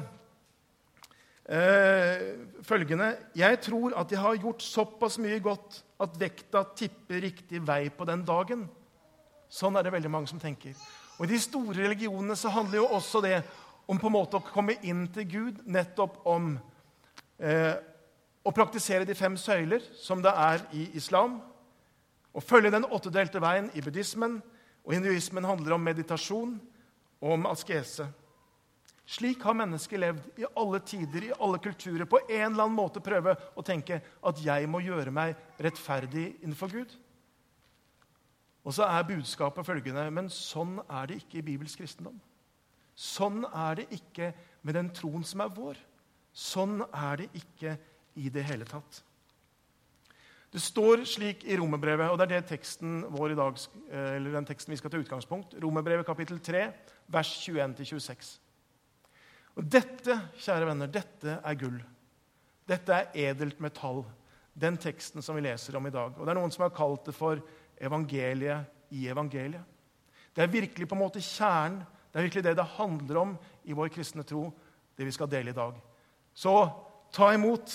eh, 1.52 2.22
følgende 2.64 3.12
Jeg 3.36 3.60
tror 3.60 3.94
at 3.98 4.12
jeg 4.12 4.20
har 4.20 4.40
gjort 4.40 4.64
såpass 4.64 5.18
mye 5.22 5.40
godt 5.44 5.82
at 6.02 6.16
vekta 6.18 6.64
tipper 6.76 7.20
riktig 7.28 7.60
vei 7.66 7.86
på 7.90 8.06
den 8.08 8.24
dagen. 8.26 8.66
Sånn 9.52 9.76
er 9.76 9.84
det 9.84 9.92
veldig 9.92 10.10
mange 10.10 10.30
som 10.30 10.40
tenker. 10.40 10.74
Og 11.18 11.26
I 11.26 11.34
de 11.34 11.40
store 11.42 11.76
religionene 11.76 12.36
så 12.38 12.50
handler 12.50 12.80
jo 12.80 12.88
også 12.96 13.20
det 13.22 13.42
om 13.86 13.98
på 14.00 14.08
en 14.08 14.16
måte 14.16 14.38
å 14.38 14.46
komme 14.46 14.78
inn 14.86 15.04
til 15.12 15.26
Gud, 15.28 15.62
nettopp 15.68 16.22
om 16.26 16.54
eh, 17.38 17.74
å 18.42 18.54
praktisere 18.54 19.06
de 19.06 19.14
fem 19.14 19.36
søyler, 19.38 19.82
som 19.98 20.22
det 20.22 20.32
er 20.32 20.64
i 20.74 20.88
islam. 20.98 21.40
Å 22.32 22.40
følge 22.40 22.72
den 22.72 22.88
åttedelte 22.88 23.42
veien 23.42 23.68
i 23.76 23.82
buddhismen. 23.84 24.40
Og 24.82 24.96
hinduismen 24.96 25.46
handler 25.46 25.76
om 25.76 25.84
meditasjon 25.84 26.56
og 27.22 27.34
om 27.36 27.44
askese. 27.50 28.08
Slik 29.08 29.42
har 29.42 29.56
mennesket 29.58 29.98
levd 29.98 30.38
i 30.38 30.46
alle 30.56 30.78
tider, 30.86 31.24
i 31.26 31.32
alle 31.42 31.58
kulturer. 31.58 32.06
På 32.06 32.20
en 32.22 32.52
eller 32.52 32.64
annen 32.64 32.76
måte 32.76 33.02
prøve 33.02 33.34
å 33.58 33.64
tenke 33.66 33.98
at 33.98 34.42
jeg 34.44 34.68
må 34.70 34.80
gjøre 34.84 35.14
meg 35.14 35.34
rettferdig 35.62 36.36
innenfor 36.40 36.70
Gud. 36.72 36.94
Og 38.62 38.76
så 38.76 38.86
er 38.86 39.08
budskapet 39.08 39.66
følgende 39.66 40.04
Men 40.14 40.28
sånn 40.30 40.76
er 40.86 41.10
det 41.10 41.22
ikke 41.22 41.40
i 41.40 41.46
bibelsk 41.46 41.82
kristendom. 41.82 42.20
Sånn 42.94 43.42
er 43.48 43.80
det 43.80 43.88
ikke 43.96 44.30
med 44.62 44.76
den 44.78 44.92
troen 44.94 45.24
som 45.26 45.42
er 45.42 45.50
vår. 45.54 45.80
Sånn 46.32 46.84
er 46.92 47.24
det 47.24 47.32
ikke 47.36 47.74
i 48.20 48.30
det 48.32 48.44
hele 48.46 48.68
tatt. 48.68 49.02
Det 50.52 50.60
står 50.60 51.06
slik 51.08 51.46
i 51.48 51.56
Romerbrevet, 51.56 52.10
og 52.12 52.18
det 52.20 52.26
er 52.26 52.32
det 52.34 52.50
teksten 52.50 53.06
vår 53.08 53.32
i 53.32 53.36
dag, 53.38 53.56
eh, 53.88 54.16
eller 54.18 54.36
den 54.36 54.44
teksten 54.44 54.74
vi 54.74 54.76
skal 54.76 54.92
ta 54.92 55.00
utgangspunkt. 55.00 55.56
Romerbrevet 55.56 56.04
kapittel 56.04 56.38
3, 56.44 56.66
vers 57.08 57.30
21-26. 57.40 58.34
Og 59.58 59.68
Dette 59.68 60.16
kjære 60.40 60.68
venner, 60.70 60.90
dette 60.90 61.38
er 61.38 61.58
gull. 61.60 61.78
Dette 62.68 62.94
er 62.94 63.16
edelt 63.30 63.60
metall. 63.60 64.02
Den 64.52 64.76
teksten 64.80 65.24
som 65.24 65.36
vi 65.36 65.44
leser 65.44 65.76
om 65.76 65.86
i 65.88 65.92
dag. 65.92 66.14
Og 66.16 66.24
Det 66.24 66.32
er 66.32 66.38
noen 66.40 66.52
som 66.52 66.66
har 66.66 66.76
kalt 66.76 67.06
det 67.08 67.14
for 67.16 67.40
evangeliet 67.80 68.92
i 68.92 69.06
evangeliet. 69.08 69.64
Det 70.32 70.44
er 70.44 70.52
virkelig 70.52 70.88
på 70.88 70.96
en 70.96 71.02
måte 71.02 71.20
kjernen. 71.20 71.82
Det 72.12 72.20
er 72.20 72.26
virkelig 72.26 72.44
det 72.44 72.56
det 72.56 72.74
handler 72.76 73.16
om 73.16 73.32
i 73.64 73.72
vår 73.72 73.88
kristne 73.92 74.24
tro, 74.24 74.50
det 74.96 75.06
vi 75.08 75.12
skal 75.12 75.30
dele 75.32 75.50
i 75.50 75.56
dag. 75.56 75.76
Så 76.34 76.52
ta 77.12 77.30
imot 77.32 77.72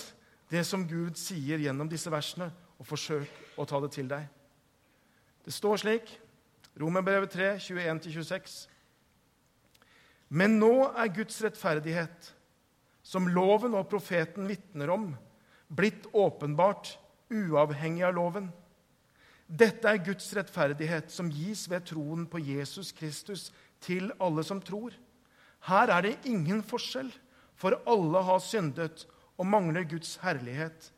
det 0.49 0.63
som 0.65 0.85
Gud 0.87 1.17
sier 1.17 1.57
gjennom 1.57 1.89
disse 1.89 2.11
versene, 2.13 2.51
og 2.77 2.85
forsøk 2.85 3.57
å 3.57 3.65
ta 3.65 3.79
det 3.81 3.89
til 3.95 4.09
deg. 4.09 4.27
Det 5.45 5.53
står 5.53 5.81
slik, 5.81 6.11
Romerbrevet 6.77 7.31
3, 7.33 7.55
21-26. 7.57 8.67
Men 10.27 10.57
nå 10.59 10.89
er 10.91 11.13
Guds 11.15 11.39
rettferdighet, 11.43 12.33
som 13.03 13.29
loven 13.31 13.77
og 13.79 13.87
profeten 13.91 14.47
vitner 14.49 14.91
om, 14.91 15.11
blitt 15.67 16.07
åpenbart 16.11 16.97
uavhengig 17.31 18.03
av 18.07 18.15
loven. 18.17 18.49
Dette 19.47 19.87
er 19.87 20.03
Guds 20.03 20.27
rettferdighet, 20.35 21.11
som 21.11 21.31
gis 21.31 21.69
ved 21.71 21.85
troen 21.87 22.25
på 22.27 22.41
Jesus 22.43 22.91
Kristus 22.91 23.47
til 23.83 24.11
alle 24.19 24.43
som 24.43 24.59
tror. 24.59 24.91
Her 25.67 25.91
er 25.95 26.03
det 26.03 26.17
ingen 26.27 26.59
forskjell, 26.63 27.13
for 27.55 27.79
alle 27.87 28.21
har 28.27 28.43
syndet 28.43 29.07
og 29.37 29.47
mangler 29.47 29.87
Guds 29.87 30.17
herlighet. 30.21 30.91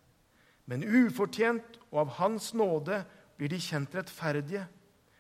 Men 0.66 0.84
ufortjent 0.84 1.78
og 1.92 2.04
av 2.06 2.18
Hans 2.18 2.52
nåde 2.58 3.04
blir 3.38 3.54
de 3.54 3.62
kjent 3.62 3.94
rettferdige, 3.96 4.66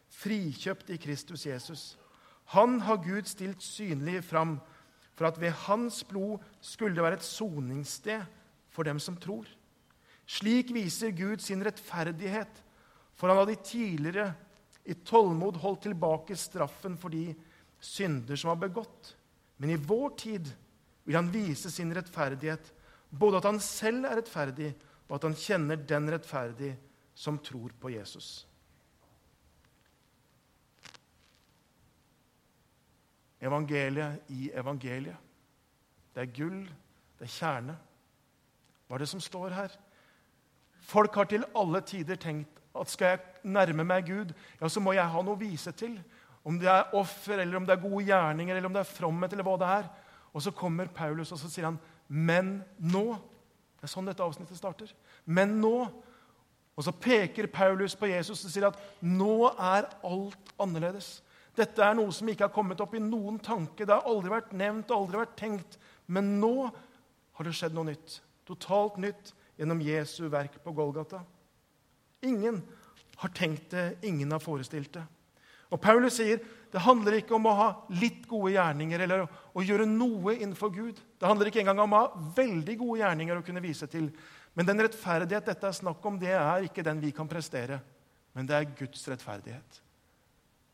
frikjøpt 0.09 0.89
i 0.89 0.97
Kristus 0.97 1.45
Jesus. 1.45 1.98
Han 2.55 2.79
har 2.81 3.03
Gud 3.03 3.27
stilt 3.29 3.61
synlig 3.61 4.23
fram 4.25 4.57
for 5.17 5.27
at 5.29 5.37
ved 5.41 5.53
hans 5.67 6.01
blod 6.07 6.39
skulle 6.61 6.95
det 6.95 7.03
være 7.03 7.19
et 7.19 7.27
soningssted 7.27 8.23
for 8.73 8.87
dem 8.87 8.99
som 8.99 9.17
tror. 9.21 9.45
Slik 10.29 10.73
viser 10.73 11.13
Gud 11.13 11.41
sin 11.41 11.61
rettferdighet, 11.65 12.63
for 13.13 13.29
han 13.29 13.41
hadde 13.41 13.59
tidligere 13.65 14.31
i 14.89 14.95
tålmod 15.05 15.59
holdt 15.61 15.85
tilbake 15.85 16.37
straffen 16.37 16.97
for 16.97 17.13
de 17.13 17.33
synder 17.79 18.39
som 18.39 18.53
var 18.53 18.61
begått. 18.67 19.13
Men 19.57 19.73
i 19.73 19.79
vår 19.79 20.09
tid 20.17 20.49
vil 21.05 21.17
han 21.19 21.31
vise 21.33 21.71
sin 21.73 21.93
rettferdighet 21.93 22.73
både 23.09 23.39
at 23.39 23.49
han 23.49 23.59
selv 23.61 24.05
er 24.05 24.19
rettferdig, 24.21 24.73
og 25.09 25.17
at 25.17 25.25
han 25.25 25.37
kjenner 25.37 25.81
den 25.89 26.09
rettferdig 26.13 26.75
som 27.17 27.39
tror 27.41 27.73
på 27.81 27.91
Jesus. 27.93 28.45
Evangeliet 33.41 34.31
i 34.35 34.49
evangeliet. 34.51 35.17
Det 36.15 36.25
er 36.25 36.33
gull, 36.35 36.63
det 37.19 37.27
er 37.27 37.33
kjerne. 37.33 37.75
Hva 38.87 38.97
er 38.97 39.03
det 39.03 39.11
som 39.11 39.21
står 39.23 39.53
her? 39.55 39.75
Folk 40.89 41.15
har 41.15 41.29
til 41.29 41.45
alle 41.55 41.81
tider 41.85 42.17
tenkt 42.19 42.59
at 42.79 42.89
skal 42.91 43.13
jeg 43.13 43.49
nærme 43.49 43.83
meg 43.87 44.07
Gud, 44.07 44.33
ja, 44.59 44.67
så 44.69 44.81
må 44.81 44.93
jeg 44.95 45.09
ha 45.09 45.21
noe 45.23 45.37
å 45.37 45.39
vise 45.39 45.71
til. 45.77 45.97
Om 46.47 46.59
det 46.61 46.69
er 46.71 46.93
offer, 46.95 47.41
eller 47.41 47.59
om 47.59 47.65
det 47.67 47.75
er 47.75 47.81
gode 47.81 48.05
gjerninger, 48.07 48.55
eller 48.55 48.69
om 48.69 48.75
det 48.75 48.83
er 48.83 48.91
fromhet, 48.91 49.33
eller 49.33 49.47
hva 49.47 49.55
det 49.59 49.71
er. 49.73 49.89
Og 50.33 50.43
så 50.45 50.53
kommer 50.55 50.91
Paulus 50.93 51.33
og 51.33 51.41
så 51.41 51.49
sier 51.49 51.65
han, 51.65 51.79
'Men 52.07 52.63
nå'. 52.79 53.19
Det 53.79 53.83
er 53.83 53.93
sånn 53.93 54.05
dette 54.05 54.23
avsnittet 54.23 54.57
starter. 54.57 54.91
Men 55.25 55.61
nå. 55.61 55.87
Og 56.75 56.83
så 56.83 56.91
peker 56.91 57.47
Paulus 57.47 57.95
på 57.95 58.07
Jesus 58.07 58.45
og 58.45 58.51
sier 58.51 58.67
at 58.67 58.79
nå 59.01 59.47
er 59.55 59.87
alt 60.03 60.53
annerledes. 60.59 61.21
Dette 61.59 61.83
er 61.83 61.97
noe 61.97 62.13
som 62.15 62.29
ikke 62.31 62.47
har 62.47 62.55
kommet 62.55 62.79
opp 62.83 62.95
i 62.95 63.03
noen 63.03 63.39
tanke. 63.43 63.83
Det 63.83 63.91
har 63.91 64.07
aldri 64.07 64.31
vært 64.31 64.55
nevnt, 64.55 64.93
aldri 64.95 65.19
vært 65.19 65.35
tenkt. 65.39 65.77
Men 66.07 66.37
nå 66.39 66.53
har 66.69 67.47
det 67.47 67.55
skjedd 67.57 67.75
noe 67.75 67.89
nytt. 67.91 68.19
Totalt 68.47 68.99
nytt 69.03 69.33
gjennom 69.59 69.81
Jesu 69.83 70.23
verk 70.31 70.55
på 70.63 70.73
Golgata. 70.75 71.21
Ingen 72.25 72.61
har 73.19 73.31
tenkt 73.35 73.73
det, 73.75 73.99
ingen 74.07 74.31
har 74.31 74.43
forestilt 74.43 74.93
det. 74.95 75.03
Og 75.69 75.81
Paulus 75.83 76.17
sier 76.17 76.39
det 76.69 76.81
handler 76.85 77.17
ikke 77.17 77.35
om 77.37 77.47
å 77.49 77.55
ha 77.57 77.67
litt 77.97 78.23
gode 78.29 78.53
gjerninger 78.53 79.01
eller 79.05 79.23
å, 79.25 79.63
gjøre 79.65 79.87
noe 79.89 80.35
innenfor 80.37 80.71
Gud. 80.73 80.99
Det 81.17 81.27
handler 81.27 81.49
ikke 81.49 81.63
engang 81.63 81.81
om 81.83 81.95
å 81.97 82.01
ha 82.03 82.23
veldig 82.37 82.75
gode 82.77 83.01
gjerninger 83.01 83.39
å 83.39 83.45
kunne 83.45 83.63
vise 83.63 83.89
til. 83.89 84.09
Men 84.57 84.69
den 84.69 84.81
rettferdighet 84.85 85.49
dette 85.49 85.69
er 85.69 85.77
snakk 85.77 86.05
om, 86.05 86.19
det 86.21 86.33
er 86.37 86.65
ikke 86.65 86.85
den 86.85 87.01
vi 87.01 87.11
kan 87.15 87.29
prestere, 87.29 87.79
men 88.37 88.49
det 88.49 88.57
er 88.57 88.69
Guds 88.77 89.05
rettferdighet. 89.09 89.81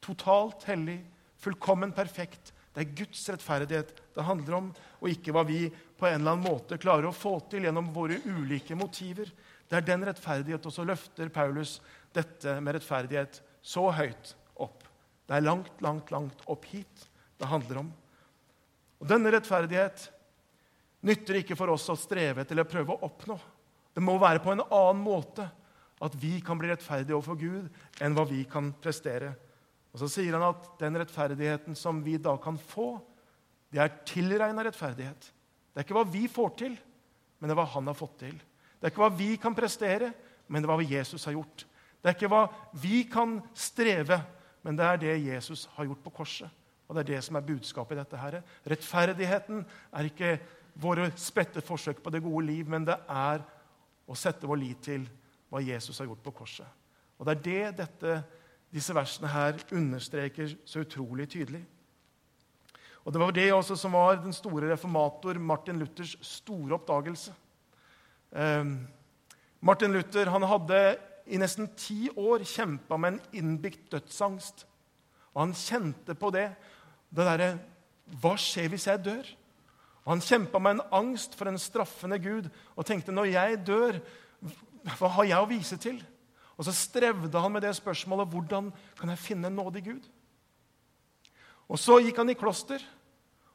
Totalt 0.05 0.67
hellig, 0.69 1.00
fullkommen 1.41 1.93
perfekt. 1.95 2.51
Det 2.75 2.83
er 2.83 2.95
Guds 3.00 3.24
rettferdighet 3.31 3.93
det 4.13 4.25
handler 4.27 4.57
om, 4.57 4.71
og 5.01 5.09
ikke 5.09 5.33
hva 5.33 5.45
vi 5.47 5.65
på 5.97 6.07
en 6.09 6.19
eller 6.19 6.35
annen 6.35 6.45
måte 6.45 6.77
klarer 6.81 7.07
å 7.09 7.15
få 7.15 7.38
til 7.50 7.65
gjennom 7.65 7.88
våre 7.95 8.19
ulike 8.27 8.75
motiver. 8.77 9.31
Det 9.65 9.79
er 9.79 9.88
den 9.88 10.03
rettferdighet, 10.05 10.65
og 10.67 10.75
så 10.75 10.85
løfter 10.85 11.31
Paulus 11.33 11.79
dette 12.13 12.59
med 12.62 12.77
rettferdighet 12.77 13.39
så 13.65 13.88
høyt 13.95 14.35
opp. 14.62 14.83
Det 15.25 15.38
er 15.38 15.45
langt, 15.45 15.79
langt, 15.81 16.12
langt 16.13 16.43
opp 16.51 16.67
hit 16.69 17.07
det 17.39 17.50
handler 17.50 17.81
om. 17.81 17.89
Og 19.01 19.09
Denne 19.09 19.31
rettferdighet 19.33 20.05
nytter 21.05 21.41
ikke 21.41 21.57
for 21.57 21.74
oss 21.74 21.88
å 21.91 21.97
streve 22.00 22.43
etter 22.43 22.55
eller 22.55 22.69
prøve 22.69 22.93
å 22.93 23.07
oppnå. 23.07 23.39
Det 23.95 24.03
må 24.03 24.17
være 24.21 24.43
på 24.43 24.53
en 24.53 24.63
annen 24.65 25.01
måte 25.01 25.47
at 26.03 26.15
vi 26.19 26.38
kan 26.43 26.59
bli 26.59 26.69
rettferdige 26.69 27.15
overfor 27.15 27.39
Gud 27.39 28.03
enn 28.03 28.15
hva 28.17 28.25
vi 28.27 28.43
kan 28.50 28.74
prestere. 28.83 29.31
Og 29.96 30.02
Så 30.02 30.10
sier 30.12 30.36
han 30.36 30.44
at 30.44 30.66
den 30.82 30.98
rettferdigheten 31.00 31.78
som 31.80 32.02
vi 32.04 32.18
da 32.20 32.34
kan 32.44 32.58
få, 32.60 32.98
det 33.72 33.80
er 33.80 33.94
tilregna 34.04 34.66
rettferdighet. 34.68 35.30
Det 35.72 35.80
er 35.80 35.88
ikke 35.88 35.96
hva 35.96 36.04
vi 36.12 36.25
får 36.32 36.52
til, 36.60 36.75
men 37.40 37.48
det 37.48 37.56
er 37.56 37.60
hva 37.62 37.70
han 37.78 37.88
har 37.88 37.96
fått 37.96 38.18
til. 38.25 38.36
Det 38.36 38.90
er 38.90 38.92
ikke 38.92 39.06
hva 39.06 39.16
vi 39.16 39.30
kan 39.40 39.56
prestere, 39.56 40.12
men 40.52 40.60
det 40.60 40.68
er 40.68 40.74
hva 40.74 40.90
Jesus 40.90 41.24
har 41.30 41.38
gjort. 41.38 41.64
Det 42.04 42.12
er 42.12 42.18
ikke 42.18 42.32
hva 42.34 42.44
vi 42.84 43.06
kan 43.08 43.40
streve, 43.56 44.20
men 44.68 44.75
det 44.75 44.86
er 44.86 45.00
det 45.00 45.16
Jesus 45.30 45.64
har 45.78 45.88
gjort 45.88 46.04
på 46.04 46.14
korset. 46.20 46.52
Og 46.86 46.96
det 46.96 47.06
er 47.06 47.12
det 47.16 47.24
som 47.24 47.40
er 47.40 47.48
budskapet 47.48 47.96
i 47.96 48.02
dette. 48.02 48.20
her. 48.20 48.42
Rettferdigheten 48.68 49.64
er 49.96 50.12
ikke 50.12 50.36
våre 50.75 51.08
spette 51.16 51.64
forsøk 51.64 52.04
på 52.04 52.12
det 52.12 52.22
gode 52.24 52.46
liv, 52.52 52.68
men 52.68 52.84
det 52.86 53.00
er 53.08 53.48
å 54.06 54.18
sette 54.20 54.46
vår 54.46 54.60
lit 54.60 54.84
til 54.84 55.08
hva 55.50 55.64
Jesus 55.64 55.98
har 56.04 56.12
gjort 56.12 56.24
på 56.25 56.36
korset. 56.44 56.68
Og 57.16 57.25
det 57.25 57.38
er 57.38 57.46
det 57.48 57.78
dette, 57.80 58.18
disse 58.74 58.95
versene 58.95 59.29
her 59.31 59.60
understreker 59.72 60.55
så 60.65 60.84
utrolig 60.84 61.29
tydelig. 61.29 61.63
Og 63.05 63.13
Det 63.13 63.22
var 63.22 63.31
det 63.31 63.53
også 63.53 63.75
som 63.77 63.93
var 63.93 64.17
den 64.17 64.34
store 64.34 64.72
reformator 64.72 65.38
Martin 65.39 65.79
Luthers 65.79 66.17
store 66.25 66.74
oppdagelse. 66.74 67.34
Eh, 68.31 68.65
Martin 69.62 69.93
Luther 69.93 70.29
han 70.29 70.41
hadde 70.41 70.98
i 71.25 71.38
nesten 71.38 71.69
ti 71.77 72.10
år 72.17 72.43
kjempa 72.45 72.98
med 72.98 73.13
en 73.13 73.22
innbikt 73.34 73.91
dødsangst. 73.91 74.65
Og 75.34 75.41
han 75.41 75.53
kjente 75.53 76.15
på 76.17 76.31
det. 76.34 76.50
Det 77.10 77.25
derre 77.25 77.55
Hva 78.22 78.36
skjer 78.38 78.69
hvis 78.69 78.86
jeg 78.86 79.01
dør? 79.01 79.25
Og 80.05 80.12
Han 80.13 80.22
kjempa 80.22 80.60
med 80.62 80.75
en 80.75 80.88
angst 80.93 81.34
for 81.34 81.50
en 81.50 81.57
straffende 81.57 82.19
Gud 82.22 82.50
og 82.75 82.86
tenkte 82.86 83.12
når 83.12 83.31
jeg 83.31 83.62
dør, 83.65 83.98
hva 85.00 85.10
har 85.17 85.25
jeg 85.25 85.41
å 85.41 85.50
vise 85.50 85.77
til? 85.81 85.98
Og 86.55 86.67
så 86.67 86.74
strevde 86.75 87.39
han 87.41 87.51
med 87.51 87.65
det 87.65 87.74
spørsmålet 87.75 88.31
hvordan 88.31 88.69
kan 89.00 89.12
jeg 89.12 89.21
finne 89.21 89.51
en 89.51 89.57
nådig 89.59 89.83
Gud? 89.85 90.05
Og 91.67 91.79
Så 91.81 92.00
gikk 92.00 92.17
han 92.21 92.29
i 92.29 92.38
kloster. 92.38 92.83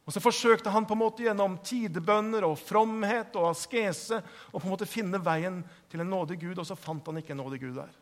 Og 0.07 0.13
Så 0.13 0.21
forsøkte 0.21 0.71
han 0.71 0.87
på 0.87 0.97
en 0.97 1.03
måte 1.05 1.23
gjennom 1.23 1.59
tidebønner 1.63 2.45
og 2.49 2.59
fromhet 2.59 3.37
og 3.39 3.53
askese 3.53 4.19
å 4.51 4.59
på 4.59 4.65
en 4.67 4.73
måte 4.73 4.89
finne 4.89 5.21
veien 5.23 5.61
til 5.89 6.03
en 6.03 6.11
nådig 6.11 6.41
Gud, 6.41 6.59
og 6.59 6.67
så 6.67 6.75
fant 6.75 7.07
han 7.07 7.21
ikke 7.21 7.37
en 7.37 7.43
nådig 7.45 7.61
Gud 7.61 7.77
der. 7.79 7.93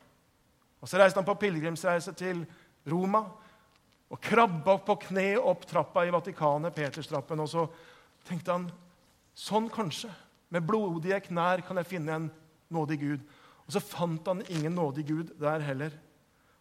Og 0.81 0.89
Så 0.89 0.99
reiste 0.99 1.19
han 1.19 1.27
på 1.27 1.37
pilegrimsreise 1.39 2.15
til 2.17 2.47
Roma 2.89 3.27
og 4.09 4.21
krabba 4.25 4.79
på 4.81 4.97
kne 5.05 5.37
opp 5.37 5.67
trappa 5.69 6.07
i 6.07 6.13
Vatikanet, 6.15 6.75
Peterstrappen, 6.75 7.41
og 7.45 7.49
så 7.51 7.67
tenkte 8.25 8.55
han 8.55 8.71
sånn 9.37 9.69
kanskje. 9.69 10.09
Med 10.49 10.65
blodige 10.65 11.21
knær 11.27 11.61
kan 11.67 11.77
jeg 11.77 11.91
finne 11.91 12.15
en 12.15 12.31
nådig 12.73 12.99
Gud. 13.03 13.27
Og 13.69 13.75
så 13.77 13.85
fant 13.85 14.27
han 14.31 14.41
ingen 14.49 14.75
nådig 14.75 15.05
Gud 15.07 15.33
der 15.41 15.61
heller. 15.61 15.93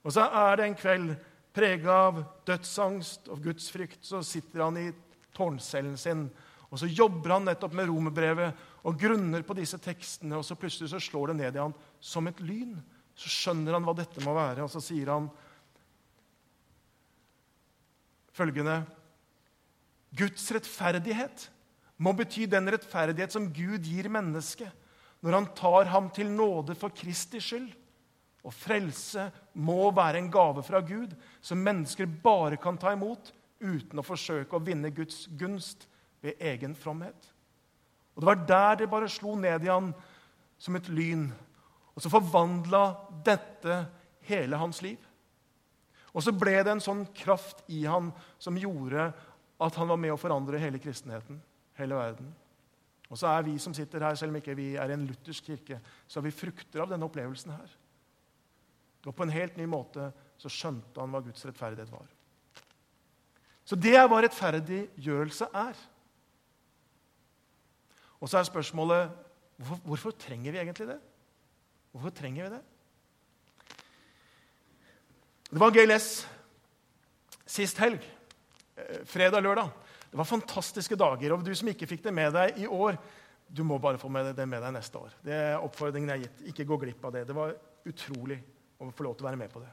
Og 0.04 0.12
så 0.12 0.26
er 0.28 0.60
det 0.60 0.68
en 0.68 0.78
kveld 0.78 1.14
prega 1.56 1.94
av 2.10 2.20
dødsangst 2.46 3.32
og 3.34 3.42
gudsfrykt, 3.48 4.04
så 4.06 4.20
sitter 4.26 4.66
han 4.66 4.78
i 4.78 4.90
tårncellen 5.36 5.96
sin. 5.98 6.28
Og 6.68 6.80
Så 6.80 6.90
jobber 6.92 7.38
han 7.38 7.48
nettopp 7.48 7.74
med 7.74 7.88
romerbrevet 7.88 8.84
og 8.84 9.00
grunner 9.00 9.42
på 9.42 9.56
disse 9.56 9.80
tekstene. 9.80 10.36
og 10.36 10.46
så 10.46 10.56
Plutselig 10.60 10.92
så 10.92 11.00
slår 11.00 11.28
det 11.32 11.38
ned 11.38 11.56
i 11.56 11.64
han 11.64 11.74
som 12.00 12.28
et 12.28 12.40
lyn. 12.44 12.76
Så 13.16 13.32
skjønner 13.32 13.74
han 13.74 13.88
hva 13.88 13.96
dette 13.98 14.22
må 14.22 14.36
være, 14.36 14.64
og 14.64 14.70
så 14.70 14.84
sier 14.84 15.10
han 15.10 15.30
følgende 18.38 18.84
Guds 20.18 20.52
rettferdighet 20.54 21.48
må 21.98 22.14
bety 22.14 22.46
den 22.46 22.70
rettferdighet 22.70 23.34
som 23.34 23.48
Gud 23.50 23.88
gir 23.88 24.10
mennesket 24.14 24.70
når 25.22 25.38
han 25.38 25.50
tar 25.58 25.90
ham 25.92 26.10
til 26.14 26.30
nåde 26.32 26.76
for 26.78 26.94
Kristi 26.96 27.42
skyld. 27.42 27.70
Og 28.48 28.54
frelse 28.54 29.28
må 29.60 29.90
være 29.92 30.22
en 30.22 30.30
gave 30.32 30.64
fra 30.64 30.80
Gud 30.86 31.16
som 31.42 31.64
mennesker 31.64 32.08
bare 32.24 32.60
kan 32.62 32.78
ta 32.80 32.94
imot 32.96 33.34
uten 33.60 34.00
å 34.00 34.06
forsøke 34.06 34.56
å 34.56 34.64
vinne 34.64 34.94
Guds 34.96 35.26
gunst 35.40 35.88
ved 36.24 36.40
egen 36.40 36.76
fromhet. 36.78 37.34
Og 38.16 38.22
Det 38.22 38.30
var 38.30 38.46
der 38.50 38.76
det 38.76 38.90
bare 38.90 39.10
slo 39.10 39.36
ned 39.36 39.66
i 39.66 39.72
han 39.72 39.92
som 40.58 40.76
et 40.76 40.88
lyn. 40.90 41.28
Og 41.96 42.02
så 42.02 42.10
forvandla 42.14 42.84
dette 43.26 43.84
hele 44.30 44.58
hans 44.58 44.82
liv. 44.86 44.98
Og 46.14 46.24
så 46.24 46.34
ble 46.34 46.56
det 46.64 46.72
en 46.72 46.82
sånn 46.82 47.06
kraft 47.14 47.62
i 47.70 47.84
han 47.86 48.10
som 48.42 48.58
gjorde 48.58 49.12
at 49.62 49.78
han 49.78 49.90
var 49.90 50.00
med 50.02 50.14
å 50.14 50.20
forandre 50.22 50.62
hele 50.62 50.80
kristenheten, 50.82 51.42
hele 51.78 51.98
verden. 51.98 52.32
Og 53.08 53.20
så 53.20 53.30
er 53.32 53.46
vi 53.48 53.56
som 53.62 53.74
sitter 53.76 54.04
her, 54.04 54.16
selv 54.20 54.34
om 54.34 54.40
ikke 54.40 54.56
vi 54.58 54.74
er 54.76 54.92
en 54.92 55.06
luthersk 55.08 55.46
kirke, 55.48 55.80
så 56.08 56.20
er 56.20 56.28
vi 56.28 56.36
frukter 56.36 56.84
av 56.84 56.92
denne 56.92 57.08
opplevelsen 57.08 57.54
her. 57.56 57.76
Og 59.08 59.16
på 59.16 59.24
en 59.24 59.32
helt 59.32 59.56
ny 59.58 59.68
måte 59.70 60.10
så 60.38 60.52
skjønte 60.52 61.00
han 61.00 61.14
hva 61.14 61.22
Guds 61.24 61.46
rettferdighet 61.48 61.92
var. 61.94 62.10
Så 63.68 63.76
det 63.80 63.96
er 64.00 64.08
hva 64.08 64.20
rettferdiggjørelse 64.24 65.48
er. 65.56 65.80
Og 68.20 68.30
så 68.32 68.40
er 68.40 68.50
spørsmålet 68.50 69.14
hvorfor, 69.58 69.84
hvorfor 69.86 70.16
trenger 70.20 70.52
vi 70.52 70.62
egentlig 70.62 70.88
det? 70.88 71.00
Hvorfor 71.92 72.14
trenger 72.16 72.48
vi 72.48 72.56
det? 72.56 72.64
Det 75.48 75.60
var 75.64 75.72
GLS 75.72 76.10
sist 77.48 77.80
helg. 77.80 78.04
Eh, 78.78 79.04
fredag-lørdag. 79.08 79.72
Det 80.12 80.18
var 80.20 80.28
fantastiske 80.28 80.98
dager. 81.00 81.34
Og 81.36 81.44
du 81.46 81.54
som 81.56 81.70
ikke 81.72 81.88
fikk 81.90 82.04
det 82.06 82.14
med 82.16 82.34
deg 82.36 82.62
i 82.64 82.68
år, 82.68 83.00
du 83.48 83.64
må 83.64 83.80
bare 83.80 84.00
få 84.00 84.12
det 84.12 84.48
med 84.48 84.62
deg 84.64 84.74
neste 84.76 85.00
år. 85.00 85.14
Det 85.24 85.34
er 85.34 85.64
oppfordringen 85.64 86.10
jeg 86.12 86.18
har 86.18 86.26
gitt. 86.26 86.48
Ikke 86.52 86.68
gå 86.68 86.78
glipp 86.84 87.06
av 87.06 87.14
det. 87.16 87.28
Det 87.28 87.36
var 87.36 87.56
utrolig 87.88 88.40
å 88.80 88.90
få 88.92 89.08
lov 89.08 89.16
til 89.18 89.26
å 89.26 89.30
være 89.30 89.40
med 89.40 89.52
på 89.54 89.64
det. 89.64 89.70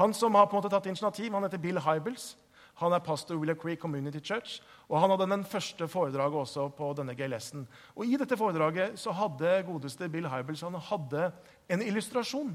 Han 0.00 0.14
som 0.16 0.34
har 0.34 0.46
på 0.48 0.56
en 0.56 0.62
måte 0.62 0.72
tatt 0.72 0.88
initiativ, 0.88 1.32
han 1.32 1.44
heter 1.44 1.60
Bill 1.60 1.80
Hybels. 1.84 2.32
Han 2.80 2.94
er 2.96 3.02
pastor 3.04 3.36
Willow 3.36 3.58
Creek 3.58 3.80
Community 3.80 4.20
Church. 4.24 4.60
og 4.88 5.00
Han 5.00 5.10
hadde 5.12 5.28
den 5.28 5.44
første 5.44 5.88
foredraget 5.88 6.40
også 6.40 6.68
på 6.72 6.92
denne 6.96 7.14
GLS-en. 7.14 7.66
Og 7.96 8.06
I 8.06 8.16
dette 8.16 8.38
foredraget 8.40 8.98
så 8.98 9.12
hadde 9.12 9.58
godeste 9.66 10.08
Bill 10.08 10.28
Hybels 10.30 10.62
han 10.64 10.78
hadde 10.88 11.30
en 11.68 11.82
illustrasjon. 11.82 12.54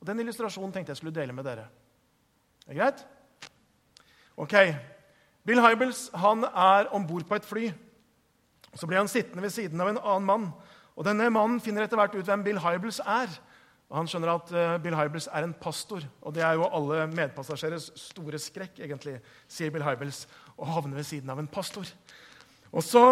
Og 0.00 0.06
Den 0.06 0.20
illustrasjonen 0.20 0.72
tenkte 0.72 0.94
jeg 0.94 1.00
skulle 1.00 1.14
dele 1.14 1.34
med 1.34 1.44
dere. 1.44 1.66
Er 2.66 2.70
det 2.70 2.78
greit? 2.78 3.02
Ok, 4.36 4.54
Bill 5.46 5.62
Hybels 5.62 6.06
han 6.14 6.44
er 6.46 6.90
om 6.94 7.06
bord 7.06 7.26
på 7.26 7.38
et 7.38 7.46
fly. 7.46 7.70
Så 8.78 8.86
blir 8.88 9.02
han 9.02 9.10
sittende 9.10 9.42
ved 9.42 9.52
siden 9.52 9.80
av 9.82 9.90
en 9.90 10.00
annen 10.00 10.28
mann. 10.28 10.50
Og 10.96 11.06
Denne 11.06 11.28
mannen 11.32 11.60
finner 11.60 11.84
etter 11.84 11.98
hvert 11.98 12.14
ut 12.14 12.28
hvem 12.28 12.44
Bill 12.46 12.60
Hybels 12.62 13.00
er. 13.02 13.32
Og 13.92 13.98
Han 13.98 14.08
skjønner 14.08 14.30
at 14.32 14.52
uh, 14.54 14.76
Bill 14.80 14.96
Hybels 14.96 15.28
er 15.28 15.44
en 15.44 15.54
pastor. 15.60 16.04
Og 16.22 16.32
det 16.36 16.44
er 16.46 16.56
jo 16.56 16.68
alle 16.68 17.04
medpassasjerers 17.12 17.90
store 18.00 18.40
skrekk, 18.40 18.78
egentlig, 18.80 19.18
sier 19.50 19.72
Bill 19.72 19.84
Hybels, 19.84 20.24
å 20.56 20.68
havne 20.78 20.96
ved 20.96 21.04
siden 21.08 21.32
av 21.32 21.42
en 21.42 21.50
pastor. 21.50 21.90
Og 22.72 22.84
så 22.86 23.02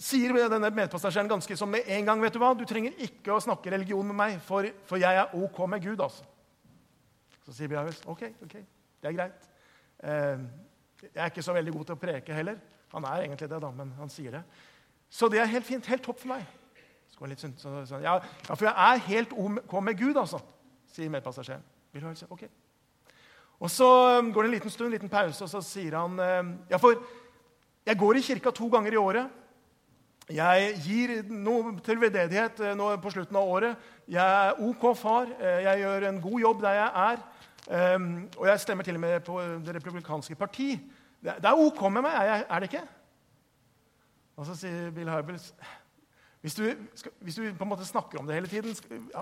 sier 0.00 0.34
denne 0.50 0.72
medpassasjeren 0.74 1.30
ganske 1.30 1.54
som 1.58 1.70
med 1.70 1.86
en 1.92 2.08
gang 2.08 2.22
vet 2.22 2.34
du 2.34 2.40
hva, 2.42 2.54
du 2.58 2.64
trenger 2.66 2.96
ikke 3.04 3.34
å 3.34 3.42
snakke 3.42 3.70
religion 3.74 4.06
med 4.10 4.18
meg, 4.18 4.40
for, 4.42 4.66
for 4.88 4.98
jeg 5.02 5.20
er 5.20 5.36
ok 5.36 5.62
med 5.70 5.84
Gud. 5.84 6.02
altså. 6.02 6.26
Så 7.44 7.54
sier 7.54 7.70
Bill 7.70 7.82
Hybels 7.82 8.02
ok, 8.10 8.26
ok, 8.48 8.58
det 9.02 9.12
er 9.12 9.18
greit. 9.20 9.48
Uh, 10.00 10.48
jeg 11.02 11.22
er 11.22 11.32
ikke 11.32 11.42
så 11.42 11.54
veldig 11.56 11.72
god 11.74 11.88
til 11.88 11.96
å 11.96 12.00
preke 12.00 12.36
heller. 12.36 12.60
Han 12.94 13.06
er 13.06 13.24
egentlig 13.24 13.48
det, 13.50 13.60
da, 13.62 13.70
men 13.74 13.92
han 13.98 14.10
sier 14.12 14.34
det. 14.38 14.42
Så 15.10 15.28
det 15.30 15.40
er 15.40 15.50
helt 15.50 15.66
fint. 15.66 15.86
Helt 15.86 16.02
topp 16.04 16.20
for 16.22 16.32
meg. 16.32 16.46
Så, 17.10 17.50
så, 17.60 17.72
så, 17.84 17.98
ja, 18.00 18.14
ja, 18.48 18.54
for 18.54 18.64
jeg 18.64 18.72
er 18.72 19.02
helt 19.10 19.32
OK 19.36 19.74
med 19.84 19.98
Gud, 19.98 20.16
altså, 20.16 20.38
sier 20.88 21.10
medpassasjeren. 21.12 21.64
Vil 21.92 22.02
du 22.02 22.06
høre? 22.06 22.28
ok. 22.30 22.46
Og 23.60 23.70
Så 23.70 23.88
um, 24.18 24.30
går 24.32 24.42
det 24.42 24.48
en 24.48 24.54
liten 24.54 24.72
stund, 24.72 24.88
en 24.88 24.94
liten 24.96 25.12
pause, 25.12 25.44
og 25.44 25.50
så 25.50 25.60
sier 25.60 25.98
han 25.98 26.16
um, 26.16 26.54
Ja, 26.70 26.78
for 26.80 26.96
jeg 27.86 27.98
går 27.98 28.16
i 28.16 28.24
kirka 28.24 28.50
to 28.56 28.68
ganger 28.72 28.92
i 28.92 29.00
året. 29.00 29.36
Jeg 30.30 30.74
gir 30.84 31.12
noe 31.26 31.72
til 31.82 31.98
veldedighet 31.98 32.60
eh, 32.62 32.74
nå 32.78 32.92
på 33.02 33.10
slutten 33.10 33.36
av 33.40 33.48
året. 33.50 33.86
Jeg 34.06 34.22
er 34.22 34.60
OK 34.62 34.84
far. 34.98 35.26
Eh, 35.40 35.64
jeg 35.64 35.80
gjør 35.82 36.06
en 36.06 36.20
god 36.22 36.40
jobb 36.44 36.60
der 36.62 36.76
jeg 36.76 36.90
er. 37.02 37.24
Um, 37.70 38.28
og 38.36 38.48
jeg 38.48 38.60
stemmer 38.60 38.84
til 38.84 38.96
og 38.98 39.00
med 39.00 39.20
på 39.22 39.40
Det 39.66 39.74
republikanske 39.74 40.34
parti. 40.34 40.72
Det, 41.22 41.36
det 41.38 41.50
er 41.50 41.60
OK 41.60 41.82
med 41.92 42.02
meg, 42.02 42.16
er, 42.16 42.42
er, 42.48 42.58
det 42.58 42.72
ikke? 42.72 42.82
Og 44.36 44.46
så 44.48 44.56
sier 44.58 44.90
Bill 44.90 45.10
Hybels 45.10 45.52
hvis 46.40 46.54
du, 46.56 46.64
hvis 47.20 47.36
du, 47.36 47.42
på 47.52 47.66
en 47.66 47.68
måte 47.68 47.84
snakker 47.84 48.18
om 48.18 48.26
det 48.26 48.34
hele 48.34 48.48
tiden, 48.48 48.76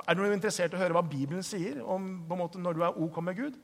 er 0.09 0.15
du 0.15 0.23
interessert 0.31 0.71
i 0.71 0.77
å 0.79 0.79
høre 0.79 0.95
hva 0.95 1.03
Bibelen 1.03 1.43
sier 1.43 1.81
om 1.83 2.05
på 2.29 2.37
en 2.37 2.41
måte 2.45 2.61
når 2.63 2.77
du 2.77 2.85
er 2.87 3.01
OK 3.03 3.19
med 3.27 3.35
Gud? 3.35 3.57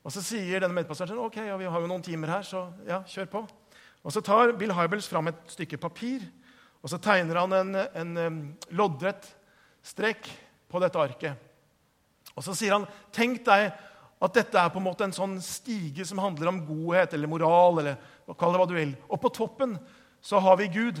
Og 0.00 0.12
så 0.12 0.22
sier 0.24 0.64
denne 0.64 0.72
medpassasjeren 0.72 1.20
ok, 1.20 1.36
ja, 1.44 1.58
vi 1.60 1.68
har 1.68 1.84
jo 1.84 1.90
noen 1.90 2.02
timer 2.02 2.32
her, 2.32 2.46
så 2.48 2.70
ja, 2.88 3.02
kjør 3.04 3.28
på. 3.34 3.42
Og 4.04 4.12
Så 4.12 4.24
tar 4.24 4.54
Bill 4.56 4.72
Hybels 4.72 5.08
fram 5.08 5.28
et 5.28 5.52
stykke 5.52 5.76
papir 5.76 6.24
og 6.84 6.90
så 6.92 7.00
tegner 7.00 7.40
han 7.40 7.56
en, 7.56 7.76
en, 7.96 8.16
en 8.20 8.38
loddrett 8.76 9.24
strekk 9.84 10.28
på 10.68 10.80
dette 10.82 11.00
arket. 11.00 11.40
Og 12.36 12.44
så 12.44 12.52
sier 12.56 12.74
han 12.76 12.84
tenk 13.14 13.40
deg 13.46 13.70
at 14.22 14.36
dette 14.36 14.60
er 14.60 14.70
på 14.72 14.80
en 14.80 14.86
måte 14.86 15.04
en 15.06 15.14
sånn 15.14 15.34
stige 15.42 16.06
som 16.06 16.20
handler 16.22 16.50
om 16.50 16.62
godhet 16.66 17.16
eller 17.16 17.30
moral. 17.30 17.82
eller 17.82 17.98
kall 18.38 18.54
det 18.54 18.60
hva 18.62 18.68
du 18.70 18.76
vil. 18.76 18.94
Og 19.08 19.20
på 19.20 19.32
toppen 19.34 19.76
så 20.24 20.40
har 20.40 20.56
vi 20.60 20.70
Gud. 20.72 21.00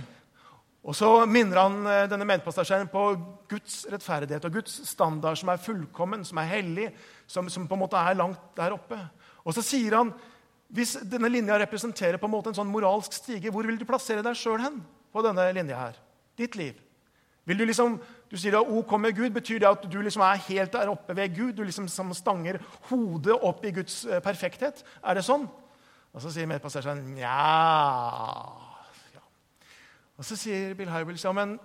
Og 0.84 0.92
så 0.96 1.08
minner 1.24 1.62
han 1.62 1.78
eh, 1.88 2.04
denne 2.10 2.26
medpassasjeren 2.28 2.90
på 2.92 3.06
Guds 3.48 3.84
rettferdighet 3.88 4.44
og 4.44 4.58
Guds 4.58 4.76
standard, 4.90 5.38
som 5.40 5.48
er 5.48 5.62
fullkommen, 5.62 6.26
som 6.28 6.40
er 6.42 6.50
hellig, 6.50 6.90
som, 7.26 7.48
som, 7.48 7.64
på 7.68 7.78
en 7.78 7.84
måte 7.86 7.96
er 7.96 8.18
langt 8.18 8.50
der 8.58 8.76
oppe. 8.76 8.98
Og 9.44 9.56
så 9.56 9.64
sier 9.64 9.96
han 9.96 10.12
hvis 10.74 10.96
denne 11.08 11.30
linja 11.30 11.56
representerer 11.60 12.18
på 12.18 12.28
en 12.28 12.34
måte 12.34 12.50
en 12.50 12.58
sånn 12.58 12.72
moralsk 12.72 13.14
stige, 13.16 13.52
hvor 13.54 13.64
vil 13.68 13.78
du 13.78 13.86
plassere 13.88 14.24
deg 14.26 14.36
sjøl 14.36 14.60
hen 14.60 14.80
på 15.14 15.22
denne 15.24 15.46
linja 15.56 15.78
her? 15.78 15.98
Ditt 16.36 16.56
liv. 16.58 16.76
Vil 17.44 17.60
Du 17.60 17.64
liksom, 17.68 17.98
du 18.34 18.40
sier 18.42 18.56
at 18.58 18.66
OK 18.66 18.96
med 18.98 19.14
Gud. 19.14 19.30
Betyr 19.30 19.60
det 19.62 19.68
at 19.68 19.84
du 19.86 20.00
liksom 20.02 20.24
er 20.26 20.40
helt 20.48 20.72
der 20.74 20.90
oppe 20.90 21.14
ved 21.16 21.36
Gud? 21.36 21.52
Du 21.54 21.62
liksom 21.62 21.86
stanger 21.88 22.58
hodet 22.90 23.36
opp 23.38 23.62
i 23.64 23.70
Guds 23.76 24.02
eh, 24.04 24.18
perfekthet? 24.22 24.82
Er 25.04 25.14
det 25.14 25.22
sånn? 25.26 25.46
Og 26.14 26.22
så 26.22 26.32
sier 26.34 26.48
medpassasjeren 26.50 27.02
nja 27.14 27.34
ja. 29.14 29.22
Og 30.18 30.26
så 30.26 30.38
sier 30.38 30.74
Bill 30.78 30.90
Hybels 30.90 31.26
ja, 31.26 31.32
men 31.34 31.56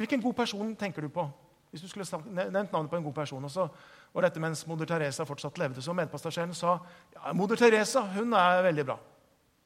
hvilken 0.00 0.24
god 0.24 0.36
person 0.40 0.72
tenker 0.76 1.04
du 1.04 1.12
på? 1.12 1.26
Hvis 1.72 1.84
du 1.84 1.90
skulle 1.90 2.06
nevnt 2.32 2.72
navnet 2.72 2.90
på 2.90 2.96
en 2.96 3.04
god 3.04 3.16
person. 3.16 3.44
Og 3.44 3.50
så 3.50 3.68
var 4.14 4.28
dette 4.28 4.40
mens 4.40 4.64
moder 4.70 4.88
Teresa 4.88 5.26
fortsatt 5.28 5.58
levde. 5.60 5.82
Så 5.84 5.92
medpassasjeren 5.96 6.54
sa 6.56 6.78
ja, 7.12 7.32
moder 7.36 7.60
Teresa 7.60 8.06
hun 8.14 8.32
er 8.32 8.64
veldig 8.70 8.88
bra. 8.88 8.98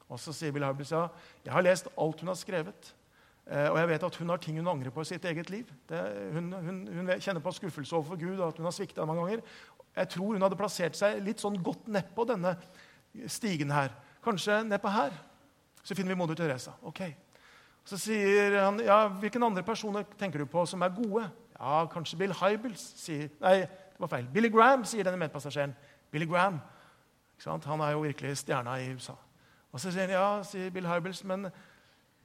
Og 0.09 0.19
så 0.19 0.33
sier 0.35 0.55
Bill 0.55 0.67
Hybels 0.67 0.95
ja, 0.95 1.07
jeg 1.45 1.55
har 1.55 1.67
lest 1.67 1.91
alt 1.95 2.23
hun 2.25 2.35
har 2.35 2.43
skrevet. 2.43 2.95
Eh, 3.49 3.71
og 3.71 3.79
jeg 3.81 3.89
vet 3.89 4.03
at 4.05 4.17
hun 4.21 4.29
har 4.29 4.41
ting 4.43 4.59
hun 4.61 4.69
angrer 4.69 4.93
på 4.93 5.01
i 5.01 5.09
sitt 5.09 5.25
eget 5.25 5.51
liv. 5.51 5.71
Det, 5.89 6.01
hun, 6.35 6.53
hun, 6.53 6.83
hun, 6.93 7.13
kjenner 7.17 7.41
på 7.41 7.53
skuffelse 7.57 7.97
overfor 7.97 8.21
Gud 8.21 8.37
og 8.37 8.49
at 8.51 8.61
hun 8.61 8.69
har 8.69 8.75
svikta 8.77 9.07
mange 9.09 9.25
ganger. 9.25 9.45
Jeg 9.97 10.09
tror 10.15 10.35
hun 10.35 10.45
hadde 10.45 10.59
plassert 10.59 10.99
seg 10.99 11.23
litt 11.25 11.41
sånn 11.41 11.57
godt 11.65 11.89
nedpå 11.89 12.27
denne 12.29 12.55
stigen 13.27 13.73
her. 13.73 13.95
Kanskje 14.25 14.61
nedpå 14.69 14.93
her. 14.93 15.17
Så 15.83 15.97
finner 15.97 16.13
vi 16.13 16.19
moder 16.21 16.37
Teresa. 16.37 16.75
Ok. 16.85 17.07
Så 17.89 17.97
sier 17.97 18.59
han 18.61 18.83
ja, 18.85 19.07
hvilken 19.09 19.43
andre 19.47 19.65
personer 19.65 20.05
tenker 20.21 20.45
du 20.45 20.51
på 20.51 20.67
som 20.69 20.85
er 20.85 20.93
gode. 20.93 21.25
Ja, 21.59 21.87
kanskje 21.91 22.19
Bill 22.21 22.35
Hybels 22.37 22.83
sier 23.01 23.31
Nei, 23.41 23.63
det 23.65 24.03
var 24.03 24.13
feil. 24.13 24.29
Billy 24.35 24.51
Graham, 24.53 24.85
sier 24.85 25.09
denne 25.09 25.19
medpassasjeren. 25.19 25.73
Billy 26.13 26.29
Graham. 26.29 26.61
Han 27.47 27.81
er 27.81 27.95
jo 27.95 28.05
virkelig 28.05 28.37
stjerna 28.43 28.77
i 28.83 28.93
USA. 28.93 29.17
Og 29.73 29.81
så 29.81 29.91
sier 29.95 30.07
han 30.07 30.15
ja, 30.15 30.29
sier 30.45 30.71
Bill 30.75 30.87
Hybels, 30.91 31.25
men 31.25 31.49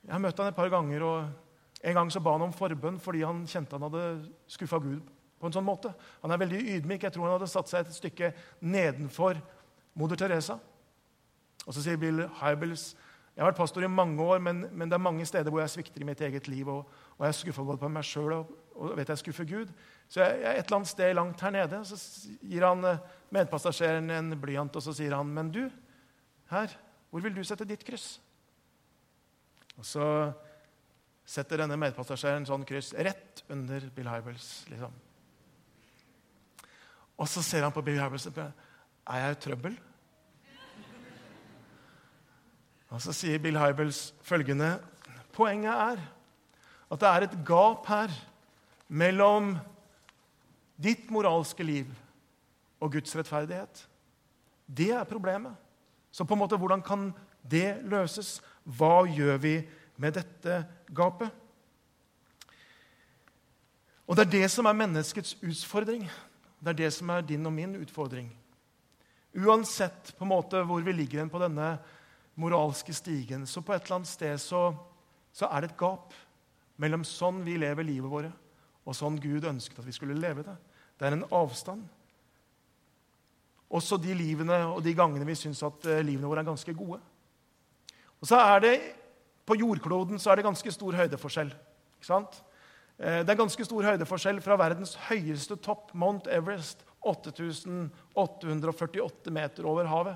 jeg 0.03 0.13
har 0.13 0.21
møtt 0.23 0.39
han 0.39 0.51
et 0.51 0.57
par 0.57 0.71
ganger, 0.71 1.03
og 1.07 1.83
en 1.83 1.97
gang 1.97 2.11
så 2.11 2.21
ba 2.23 2.35
han 2.35 2.45
om 2.45 2.55
forbønn 2.55 2.99
fordi 3.01 3.23
han 3.23 3.45
kjente 3.47 3.77
han 3.77 3.87
hadde 3.87 4.03
skuffa 4.51 4.79
Gud 4.83 5.01
på 5.39 5.47
en 5.47 5.55
sånn 5.55 5.67
måte. 5.67 5.91
Han 6.23 6.31
er 6.31 6.39
veldig 6.39 6.59
ydmyk. 6.77 7.03
Jeg 7.03 7.15
tror 7.15 7.27
han 7.27 7.35
hadde 7.37 7.51
satt 7.51 7.71
seg 7.71 7.83
et 7.83 7.95
stykke 7.95 8.29
nedenfor 8.63 9.39
moder 9.99 10.19
Teresa. 10.19 10.55
Og 11.63 11.75
så 11.75 11.83
sier 11.83 11.99
Bill 11.99 12.25
Hybels 12.39 12.93
jeg 13.33 13.41
har 13.41 13.49
vært 13.49 13.57
pastor 13.63 13.81
i 13.81 13.89
mange 13.89 14.21
år, 14.21 14.37
men, 14.45 14.59
men, 14.69 14.89
det 14.89 14.93
er 14.93 15.01
mange 15.01 15.25
steder 15.25 15.49
hvor 15.49 15.63
jeg 15.63 15.71
svikter 15.73 16.03
i 16.03 16.05
mitt 16.05 16.19
eget 16.21 16.45
liv. 16.47 16.67
Og, 16.69 16.89
og 17.17 17.23
jeg 17.25 17.39
skuffer 17.39 17.65
både 17.65 17.81
på 17.81 17.89
meg 17.89 18.05
sjøl 18.05 18.35
og, 18.35 18.51
og, 18.75 18.91
vet 18.99 19.09
jeg 19.09 19.21
skuffer 19.23 19.47
Gud. 19.49 19.71
Så 20.05 20.21
jeg, 20.21 20.35
jeg 20.43 20.49
er 20.51 20.59
et 20.59 20.67
eller 20.67 20.77
annet 20.77 20.91
sted 20.91 21.15
langt 21.17 21.41
her 21.41 21.55
nede. 21.55 21.79
Så 21.89 21.97
gir 22.45 22.67
han 22.67 22.85
eh, 22.85 23.01
medpassasjeren 23.33 24.13
en 24.13 24.35
blyant, 24.37 24.77
og 24.77 24.85
så 24.85 24.93
sier 24.93 25.17
han, 25.17 25.33
'Men 25.33 25.49
du, 25.49 25.63
her, 26.53 26.77
hvor 27.09 27.25
vil 27.25 27.33
du 27.33 27.41
sette 27.43 27.65
ditt 27.65 27.85
kryss?' 27.87 28.19
Og 29.79 29.87
så 29.87 30.07
setter 31.25 31.63
denne 31.63 31.79
medpassasjeren 31.79 32.45
sånn 32.47 32.65
kryss 32.67 32.91
rett 32.93 33.43
under 33.51 33.85
Bill 33.95 34.09
Hybels. 34.11 34.49
Liksom. 34.71 34.93
Og 37.17 37.29
så 37.29 37.43
ser 37.45 37.63
han 37.65 37.73
på 37.73 37.83
Bill 37.85 38.01
Hybels 38.01 38.27
og 38.29 38.35
spør 38.35 38.53
er 39.03 39.19
jeg 39.19 39.35
i 39.35 39.39
trøbbel. 39.43 39.73
Og 42.93 43.01
så 43.01 43.13
sier 43.15 43.41
Bill 43.41 43.57
Hybels 43.57 44.11
følgende 44.23 44.77
Poenget 45.33 45.73
er 45.73 46.01
at 46.93 47.01
det 47.01 47.09
er 47.09 47.23
et 47.25 47.37
gap 47.47 47.87
her 47.89 48.11
mellom 48.85 49.55
ditt 50.77 51.09
moralske 51.09 51.65
liv 51.65 51.89
og 52.77 52.91
Guds 52.93 53.15
rettferdighet. 53.17 53.87
Det 54.69 54.91
er 54.93 55.09
problemet. 55.09 55.55
Så 56.13 56.21
på 56.21 56.35
en 56.35 56.43
måte, 56.43 56.59
hvordan 56.61 56.83
kan 56.85 57.07
det 57.49 57.81
løses? 57.89 58.35
Hva 58.63 59.03
gjør 59.07 59.39
vi 59.43 59.55
med 59.99 60.15
dette 60.15 60.59
gapet? 60.95 61.31
Og 64.07 64.15
Det 64.15 64.25
er 64.25 64.31
det 64.31 64.51
som 64.51 64.67
er 64.67 64.77
menneskets 64.77 65.37
utfordring. 65.41 66.03
Det 66.59 66.69
er 66.73 66.79
det 66.83 66.93
som 66.93 67.09
er 67.09 67.21
din 67.21 67.45
og 67.45 67.53
min 67.53 67.75
utfordring. 67.75 68.29
Uansett 69.33 70.13
på 70.17 70.25
en 70.25 70.31
måte 70.31 70.61
hvor 70.63 70.83
vi 70.85 70.93
ligger 70.93 71.27
på 71.31 71.39
denne 71.41 71.77
moralske 72.35 72.93
stigen, 72.93 73.47
så 73.47 73.61
på 73.61 73.73
et 73.73 73.83
eller 73.83 73.95
annet 73.95 74.11
sted 74.11 74.37
så, 74.41 74.73
så 75.33 75.49
er 75.49 75.61
det 75.61 75.71
et 75.71 75.79
gap 75.79 76.13
mellom 76.81 77.03
sånn 77.05 77.41
vi 77.45 77.57
lever 77.57 77.85
livet 77.85 78.09
våre, 78.09 78.31
og 78.85 78.95
sånn 78.97 79.19
Gud 79.21 79.45
ønsket 79.49 79.79
at 79.79 79.87
vi 79.87 79.95
skulle 79.95 80.19
leve 80.19 80.45
det. 80.45 80.55
Det 80.97 81.07
er 81.07 81.17
en 81.17 81.27
avstand. 81.33 81.83
Også 83.73 83.97
de 83.97 84.13
livene 84.17 84.59
og 84.69 84.83
de 84.85 84.93
gangene 84.93 85.25
vi 85.25 85.37
syns 85.37 85.63
at 85.65 85.87
eh, 85.89 86.03
livene 86.05 86.29
våre 86.29 86.43
er 86.43 86.51
ganske 86.51 86.75
gode. 86.77 86.99
Og 88.23 88.27
så 88.29 88.37
er 88.39 88.59
det, 88.63 88.75
På 89.43 89.59
jordkloden 89.59 90.15
så 90.19 90.31
er 90.31 90.35
det 90.39 90.45
ganske 90.45 90.71
stor 90.71 90.93
høydeforskjell. 90.95 91.51
Ikke 91.97 92.07
sant? 92.07 92.43
Eh, 92.95 93.27
det 93.27 93.33
er 93.33 93.35
ganske 93.35 93.65
stor 93.67 93.83
høydeforskjell 93.83 94.39
fra 94.39 94.55
verdens 94.55 94.95
høyeste 95.09 95.59
topp, 95.59 95.91
Mount 95.93 96.27
Everest, 96.31 96.85
8848 97.03 99.31
meter 99.35 99.67
over 99.67 99.83
havet, 99.91 100.15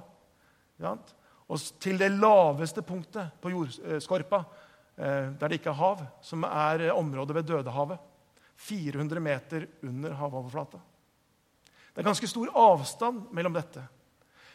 og 1.48 1.60
til 1.84 1.98
det 2.00 2.12
laveste 2.15 2.82
punktet 2.88 3.28
på 3.43 3.52
jordskorpa, 3.52 4.39
eh, 4.96 5.36
der 5.36 5.48
det 5.48 5.60
ikke 5.60 5.76
er 5.76 5.82
hav, 5.82 6.00
som 6.22 6.43
er 6.48 6.91
området 6.93 7.36
ved 7.36 7.43
Dødehavet. 7.43 8.00
400 8.56 9.20
meter 9.20 9.67
under 9.84 10.13
havoverflata. 10.13 10.78
Det 11.93 12.02
er 12.02 12.08
ganske 12.08 12.28
stor 12.28 12.50
avstand 12.56 13.22
mellom 13.32 13.54
dette. 13.54 13.84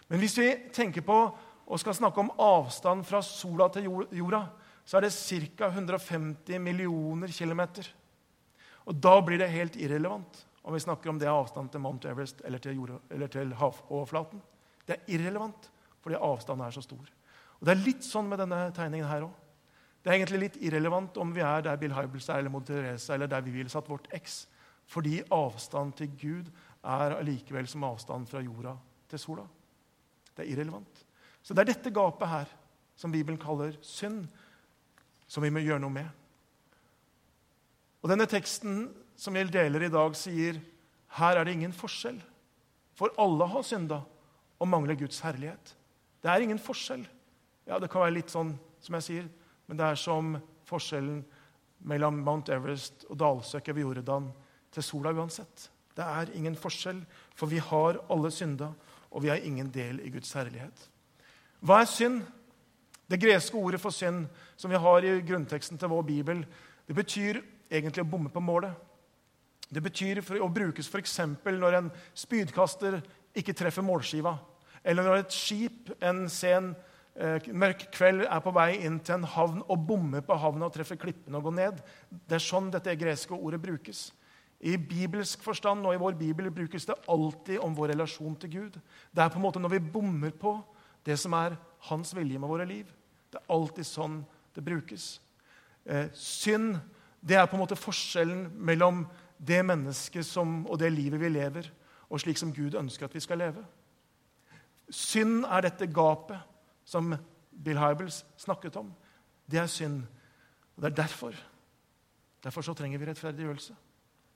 Men 0.08 0.18
hvis 0.18 0.38
vi 0.38 0.56
tenker 0.72 1.00
på 1.06 1.36
og 1.66 1.80
skal 1.80 1.96
snakke 1.96 2.20
om 2.20 2.32
avstand 2.42 3.06
fra 3.06 3.22
sola 3.24 3.68
til 3.72 3.88
jorda, 4.12 4.46
så 4.84 4.98
er 4.98 5.06
det 5.06 5.12
ca. 5.14 5.68
150 5.70 6.58
millioner 6.60 7.30
kilometer. 7.32 7.86
Og 8.86 8.98
da 8.98 9.14
blir 9.22 9.38
det 9.38 9.52
helt 9.52 9.76
irrelevant 9.78 10.42
om 10.62 10.74
vi 10.74 10.82
snakker 10.82 11.10
om 11.10 11.18
det 11.18 11.26
er 11.26 11.34
avstand 11.34 11.72
til 11.72 11.82
Mount 11.82 12.04
Everest 12.06 12.42
eller 12.46 12.62
til, 12.62 12.76
jorda, 12.78 12.98
eller 13.10 13.30
til 13.30 13.54
havoverflaten. 13.58 14.42
Det 14.86 14.96
er 14.96 15.14
irrelevant 15.16 15.70
fordi 16.02 16.18
avstanden 16.18 16.66
er 16.66 16.74
så 16.74 16.82
stor. 16.82 17.06
Og 17.60 17.66
Det 17.66 17.74
er 17.74 17.84
litt 17.84 18.06
sånn 18.06 18.26
med 18.30 18.40
denne 18.42 18.58
tegningen 18.74 19.06
her 19.06 19.28
òg. 19.28 19.34
Det 20.02 20.10
er 20.10 20.16
egentlig 20.16 20.40
litt 20.42 20.56
irrelevant 20.66 21.18
om 21.22 21.30
vi 21.34 21.44
er 21.46 21.62
der 21.62 21.78
Bill 21.78 21.94
Hybels 21.94 22.26
er, 22.28 22.40
eller 22.42 22.50
Moder 22.50 22.74
Teresa, 22.74 23.14
eller 23.14 23.30
der 23.30 23.44
vi 23.46 23.54
ville 23.54 23.70
satt 23.70 23.90
vårt 23.90 24.08
X. 24.18 24.48
Fordi 24.90 25.20
avstand 25.30 25.94
til 26.00 26.10
Gud 26.18 26.50
er 26.82 27.14
allikevel 27.20 27.68
som 27.70 27.86
avstand 27.86 28.26
fra 28.26 28.42
jorda 28.42 28.74
til 29.12 29.22
sola. 29.22 29.46
Det 30.34 30.42
er 30.42 30.50
irrelevant. 30.56 30.91
Så 31.42 31.54
det 31.54 31.64
er 31.64 31.72
dette 31.72 31.94
gapet 31.94 32.28
her 32.30 32.50
som 32.98 33.12
Bibelen 33.12 33.40
kaller 33.40 33.74
synd, 33.82 34.26
som 35.26 35.42
vi 35.42 35.50
må 35.50 35.62
gjøre 35.64 35.82
noe 35.82 35.94
med. 35.94 36.08
Og 38.02 38.10
Denne 38.10 38.26
teksten 38.30 38.90
som 39.18 39.36
jeg 39.38 39.52
deler 39.54 39.86
i 39.86 39.92
dag, 39.92 40.14
sier 40.18 40.58
her 41.18 41.38
er 41.38 41.46
det 41.46 41.54
ingen 41.54 41.74
forskjell. 41.74 42.18
For 42.98 43.14
alle 43.20 43.46
har 43.50 43.64
synda 43.66 44.00
og 44.62 44.70
mangler 44.70 44.98
Guds 44.98 45.20
herlighet. 45.24 45.74
Det 46.22 46.30
er 46.30 46.44
ingen 46.44 46.60
forskjell. 46.60 47.04
Ja, 47.66 47.78
Det 47.78 47.90
kan 47.90 48.02
være 48.02 48.18
litt 48.18 48.30
sånn 48.30 48.56
som 48.82 48.96
jeg 48.98 49.06
sier, 49.06 49.28
men 49.66 49.78
det 49.78 49.86
er 49.86 49.98
som 49.98 50.36
forskjellen 50.66 51.22
mellom 51.86 52.22
Mount 52.22 52.50
Everest 52.50 53.06
og 53.08 53.18
dalsøkket 53.18 53.74
ved 53.74 53.86
Jordan 53.86 54.30
til 54.72 54.82
sola 54.82 55.12
uansett. 55.14 55.68
Det 55.94 56.04
er 56.04 56.30
ingen 56.34 56.56
forskjell, 56.56 57.02
for 57.36 57.50
vi 57.50 57.58
har 57.58 58.00
alle 58.10 58.30
synda, 58.32 58.72
og 59.10 59.22
vi 59.22 59.30
har 59.30 59.42
ingen 59.44 59.70
del 59.70 60.00
i 60.00 60.10
Guds 60.10 60.32
herlighet. 60.32 60.88
Hva 61.62 61.78
er 61.78 61.86
synd? 61.86 62.22
Det 63.06 63.20
greske 63.22 63.54
ordet 63.54 63.78
for 63.78 63.94
synd 63.94 64.24
som 64.58 64.70
vi 64.72 64.78
har 64.82 65.04
i 65.06 65.18
grunnteksten 65.22 65.78
til 65.78 65.90
vår 65.92 66.02
bibel, 66.08 66.40
det 66.88 66.96
betyr 66.96 67.38
egentlig 67.70 68.02
å 68.02 68.08
bomme 68.08 68.32
på 68.34 68.42
målet. 68.42 68.72
Det 69.70 69.82
betyr 69.84 70.18
å 70.42 70.48
brukes 70.50 70.88
f.eks. 70.90 71.20
når 71.44 71.76
en 71.78 71.90
spydkaster 72.18 72.98
ikke 73.38 73.54
treffer 73.54 73.86
målskiva, 73.86 74.34
eller 74.82 75.06
når 75.06 75.22
et 75.22 75.36
skip 75.36 75.92
en 76.02 76.24
sen, 76.28 76.74
eh, 77.14 77.38
mørk 77.54 77.86
kveld 77.94 78.26
er 78.26 78.42
på 78.42 78.52
vei 78.52 78.82
inn 78.82 78.98
til 78.98 79.20
en 79.20 79.30
havn 79.36 79.62
og 79.62 79.86
bommer 79.86 80.20
på 80.26 80.34
havna 80.34 80.66
og 80.66 80.74
treffer 80.74 80.98
klippene 80.98 81.38
og 81.38 81.46
går 81.46 81.56
ned. 81.60 81.80
Det 82.10 82.40
er 82.40 82.46
sånn 82.48 82.72
dette 82.74 82.98
greske 82.98 83.38
ordet 83.38 83.62
brukes. 83.62 84.10
I 84.60 84.76
bibelsk 84.76 85.46
forstand 85.46 85.86
og 85.86 85.94
i 85.94 86.02
vår 86.02 86.18
bibel 86.18 86.50
brukes 86.50 86.90
det 86.90 86.98
alltid 87.06 87.62
om 87.62 87.74
vår 87.74 87.94
relasjon 87.94 88.34
til 88.36 88.50
Gud. 88.50 88.80
Det 89.14 89.22
er 89.22 89.30
på 89.30 89.38
en 89.38 89.46
måte 89.46 89.62
når 89.62 89.78
vi 89.78 89.86
bommer 89.94 90.34
på 90.34 90.58
det 91.06 91.18
som 91.18 91.34
er 91.36 91.56
hans 91.88 92.14
vilje 92.14 92.38
med 92.38 92.50
våre 92.50 92.66
liv. 92.68 92.88
Det 93.30 93.40
er 93.40 93.52
alltid 93.54 93.86
sånn 93.88 94.20
det 94.54 94.64
brukes. 94.64 95.20
Eh, 95.84 96.10
synd 96.14 96.78
det 97.22 97.38
er 97.38 97.46
på 97.46 97.56
en 97.56 97.62
måte 97.62 97.78
forskjellen 97.78 98.48
mellom 98.58 99.04
det 99.38 99.60
mennesket 99.66 100.26
som, 100.26 100.62
og 100.66 100.78
det 100.78 100.90
livet 100.92 101.20
vi 101.22 101.30
lever, 101.30 101.68
og 102.10 102.20
slik 102.20 102.38
som 102.38 102.52
Gud 102.54 102.74
ønsker 102.78 103.06
at 103.06 103.14
vi 103.14 103.22
skal 103.22 103.40
leve. 103.42 103.62
Synd 104.92 105.46
er 105.46 105.64
dette 105.64 105.88
gapet 105.88 106.42
som 106.84 107.14
Bill 107.52 107.78
Hybels 107.80 108.22
snakket 108.36 108.76
om. 108.76 108.90
Det 109.46 109.62
er 109.62 109.70
synd. 109.70 110.02
Og 110.76 110.82
det 110.82 110.90
er 110.90 111.02
derfor. 111.02 111.36
Derfor 112.42 112.66
så 112.66 112.74
trenger 112.74 112.98
vi 112.98 113.08
rettferdiggjørelse. 113.08 113.74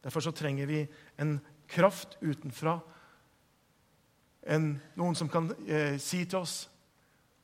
Derfor 0.05 0.23
så 0.23 0.31
trenger 0.31 0.67
vi 0.67 0.87
en 1.19 1.39
kraft 1.69 2.17
utenfra. 2.23 2.79
En, 4.47 4.75
noen 4.99 5.17
som 5.19 5.31
kan 5.31 5.51
eh, 5.67 5.97
si 6.03 6.23
til 6.25 6.39
oss, 6.39 6.69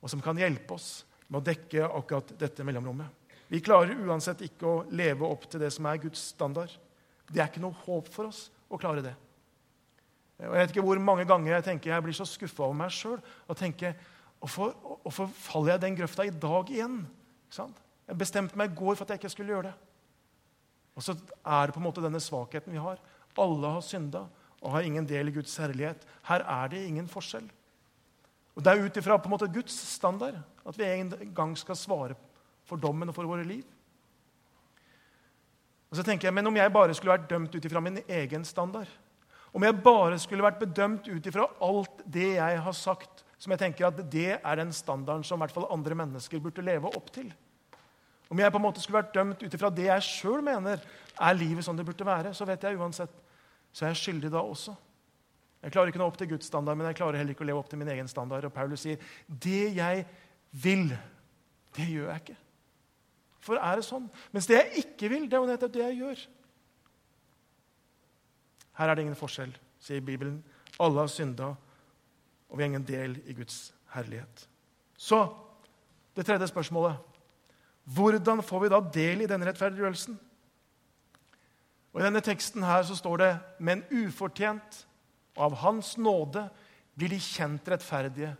og 0.03 0.11
som 0.11 0.21
kan 0.23 0.39
hjelpe 0.39 0.75
oss 0.75 1.03
med 1.27 1.41
å 1.41 1.45
dekke 1.45 1.89
akkurat 1.89 2.33
dette 2.39 2.63
mellomrommet. 2.67 3.07
Vi 3.51 3.61
klarer 3.63 3.99
uansett 4.07 4.41
ikke 4.45 4.65
å 4.69 4.83
leve 4.95 5.27
opp 5.27 5.45
til 5.49 5.61
det 5.61 5.69
som 5.75 5.85
er 5.89 6.01
Guds 6.01 6.29
standard. 6.33 6.71
Det 7.29 7.41
er 7.41 7.51
ikke 7.51 7.63
noe 7.63 7.77
håp 7.85 8.09
for 8.11 8.31
oss 8.31 8.47
å 8.71 8.79
klare 8.81 9.03
det. 9.05 9.13
Og 10.41 10.55
Jeg 10.55 10.59
vet 10.59 10.73
ikke 10.73 10.85
hvor 10.87 10.99
mange 11.03 11.25
ganger 11.29 11.53
jeg 11.53 11.65
tenker 11.67 11.93
jeg 11.93 12.03
blir 12.03 12.17
så 12.17 12.25
skuffa 12.27 12.65
over 12.65 12.77
meg 12.77 12.93
sjøl. 12.93 13.19
Og 13.47 13.59
tenker 13.59 13.95
hvorfor 14.41 15.29
faller 15.37 15.75
jeg 15.75 15.83
den 15.85 15.97
grøfta 15.99 16.25
i 16.27 16.33
dag 16.33 16.71
igjen? 16.73 17.03
Jeg 17.53 18.19
bestemte 18.19 18.57
meg 18.59 18.73
i 18.73 18.79
går 18.79 18.97
for 18.97 19.05
at 19.05 19.13
jeg 19.13 19.21
ikke 19.21 19.33
skulle 19.35 19.53
gjøre 19.53 19.69
det. 19.69 19.75
Og 20.93 21.05
så 21.05 21.15
er 21.15 21.67
det 21.67 21.75
på 21.75 21.81
en 21.81 21.87
måte 21.87 22.03
denne 22.03 22.21
svakheten 22.21 22.73
vi 22.73 22.81
har. 22.81 22.99
Alle 23.39 23.75
har 23.77 23.85
synda 23.85 24.27
og 24.63 24.71
har 24.71 24.87
ingen 24.87 25.05
del 25.05 25.29
i 25.29 25.35
Guds 25.35 25.55
herlighet. 25.59 26.07
Her 26.23 26.45
er 26.47 26.71
det 26.71 26.85
ingen 26.87 27.07
forskjell. 27.11 27.45
Og 28.55 28.63
Det 28.63 28.71
er 28.71 28.85
ut 28.85 28.97
ifra 28.97 29.17
Guds 29.47 29.73
standard 29.73 30.35
at 30.65 30.77
vi 30.77 30.83
en 30.83 31.33
gang 31.35 31.57
skal 31.57 31.75
svare 31.75 32.15
for 32.65 32.77
dommen 32.77 33.09
og 33.09 33.15
for 33.15 33.25
våre 33.25 33.43
liv. 33.43 33.63
Og 35.91 35.97
så 35.97 36.03
tenker 36.03 36.27
jeg, 36.27 36.33
Men 36.33 36.47
om 36.47 36.55
jeg 36.55 36.73
bare 36.73 36.93
skulle 36.93 37.17
vært 37.17 37.29
dømt 37.29 37.55
ut 37.55 37.65
ifra 37.65 37.79
min 37.79 37.99
egen 38.07 38.45
standard, 38.45 38.87
om 39.53 39.63
jeg 39.63 39.83
bare 39.83 40.17
skulle 40.19 40.43
vært 40.43 40.59
bedømt 40.59 41.07
ut 41.07 41.27
ifra 41.29 41.45
alt 41.61 42.01
det 42.09 42.35
jeg 42.35 42.61
har 42.65 42.73
sagt, 42.73 43.23
som 43.37 43.51
jeg 43.51 43.59
tenker 43.59 43.85
at 43.85 43.99
det 44.11 44.39
er 44.39 44.55
den 44.55 44.71
standarden 44.73 45.23
som 45.23 45.37
i 45.37 45.43
hvert 45.43 45.53
fall 45.53 45.67
andre 45.69 45.95
mennesker 45.95 46.39
burde 46.39 46.63
leve 46.65 46.87
opp 46.87 47.11
til 47.13 47.33
Om 48.29 48.39
jeg 48.39 48.51
på 48.51 48.57
en 48.57 48.63
måte 48.63 48.81
skulle 48.81 49.03
vært 49.03 49.13
dømt 49.13 49.43
ut 49.43 49.53
ifra 49.53 49.69
det 49.69 49.85
jeg 49.85 50.01
sjøl 50.01 50.41
mener 50.41 50.81
er 51.21 51.33
livet 51.37 51.65
som 51.65 51.77
det 51.77 51.85
burde 51.85 52.05
være, 52.05 52.33
så 52.33 52.45
vet 52.45 52.63
jeg 52.63 52.77
uansett, 52.79 53.11
så 53.73 53.85
er 53.85 53.93
jeg 53.93 54.01
skyldig 54.03 54.31
da 54.33 54.43
også. 54.45 54.75
Jeg 55.63 55.73
klarer 55.73 55.89
ikke 55.89 56.01
nå 56.01 56.07
opp 56.11 56.17
til 56.19 56.29
Guds 56.33 56.49
standard, 56.49 56.77
men 56.77 56.89
jeg 56.89 56.99
klarer 56.99 57.17
heller 57.17 57.33
ikke 57.33 57.45
å 57.45 57.47
leve 57.47 57.61
opp 57.61 57.69
til 57.71 57.79
min 57.79 57.91
egen 57.93 58.09
standard. 58.11 58.45
Og 58.45 58.53
Paulus 58.53 58.83
sier 58.83 59.01
det 59.27 59.73
jeg 59.77 60.05
vil, 60.63 60.89
det 61.77 61.87
gjør 61.87 62.09
jeg 62.11 62.23
ikke. 62.25 62.39
For 63.43 63.59
er 63.59 63.79
det 63.79 63.85
sånn? 63.87 64.09
Mens 64.35 64.47
det 64.47 64.59
jeg 64.59 64.83
ikke 64.83 65.09
vil, 65.11 65.27
det 65.27 65.37
er 65.37 65.43
jo 65.43 65.49
nettopp 65.49 65.75
det 65.75 65.83
jeg 65.85 65.99
gjør. 66.01 66.25
Her 68.79 68.89
er 68.89 68.97
det 68.97 69.05
ingen 69.05 69.19
forskjell, 69.19 69.53
sier 69.83 70.03
Bibelen. 70.03 70.41
Alle 70.83 71.03
har 71.03 71.11
synda, 71.11 71.53
og 72.49 72.57
vi 72.57 72.63
har 72.63 72.71
ingen 72.71 72.87
del 72.87 73.17
i 73.29 73.35
Guds 73.37 73.71
herlighet. 73.95 74.45
Så 74.97 75.23
det 76.15 76.25
tredje 76.27 76.47
spørsmålet. 76.51 76.99
Hvordan 77.83 78.43
får 78.45 78.63
vi 78.63 78.71
da 78.71 78.79
del 78.95 79.23
i 79.23 79.29
denne 79.29 79.47
rettferdiggjørelsen? 79.49 80.15
Og 81.93 82.01
I 82.01 82.05
denne 82.07 82.23
teksten 82.25 82.65
her 82.65 82.83
så 82.87 82.97
står 82.97 83.21
det 83.21 83.31
men 83.61 83.83
ufortjent, 83.93 84.87
og 85.37 85.45
av 85.45 85.57
Hans 85.61 85.95
nåde 85.97 86.47
blir 86.97 87.13
de 87.13 87.19
kjent 87.21 87.69
rettferdige, 87.69 88.33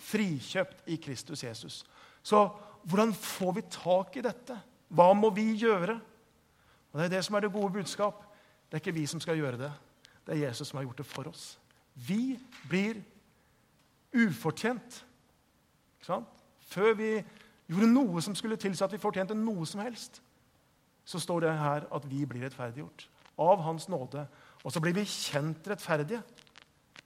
frikjøpt 0.00 0.86
i 0.90 0.96
Kristus 1.02 1.44
Jesus. 1.44 1.82
Så 2.22 2.48
hvordan 2.82 3.12
får 3.14 3.52
vi 3.58 3.66
tak 3.70 4.16
i 4.16 4.24
dette? 4.24 4.56
Hva 4.88 5.12
må 5.14 5.30
vi 5.34 5.52
gjøre? 5.58 6.00
Og 6.92 6.98
Det 6.98 7.04
er 7.04 7.16
det 7.16 7.24
som 7.24 7.34
er 7.34 7.40
det 7.40 7.52
gode 7.52 7.72
budskap. 7.72 8.24
Det 8.70 8.78
er 8.78 8.82
ikke 8.82 8.98
vi 8.98 9.06
som 9.06 9.20
skal 9.20 9.38
gjøre 9.38 9.58
det. 9.58 9.72
Det 10.26 10.34
er 10.34 10.48
Jesus 10.48 10.68
som 10.68 10.78
har 10.78 10.84
gjort 10.84 10.98
det 10.98 11.06
for 11.06 11.28
oss. 11.28 11.58
Vi 11.94 12.38
blir 12.68 13.02
ufortjent. 14.14 15.04
Før 16.70 16.94
vi 16.94 17.12
gjorde 17.70 17.92
noe 17.92 18.22
som 18.22 18.34
skulle 18.34 18.58
tilsi 18.58 18.84
at 18.84 18.92
vi 18.92 18.98
fortjente 18.98 19.34
noe 19.34 19.66
som 19.66 19.82
helst, 19.84 20.22
så 21.10 21.18
står 21.18 21.42
det 21.44 21.56
her 21.58 21.88
at 21.90 22.06
vi 22.06 22.22
blir 22.28 22.46
rettferdiggjort 22.46 23.08
av 23.40 23.62
Hans 23.64 23.88
nåde. 23.90 24.22
Og 24.62 24.72
så 24.72 24.82
blir 24.82 24.94
vi 24.94 25.08
kjent 25.08 25.66
rettferdige. 25.66 26.22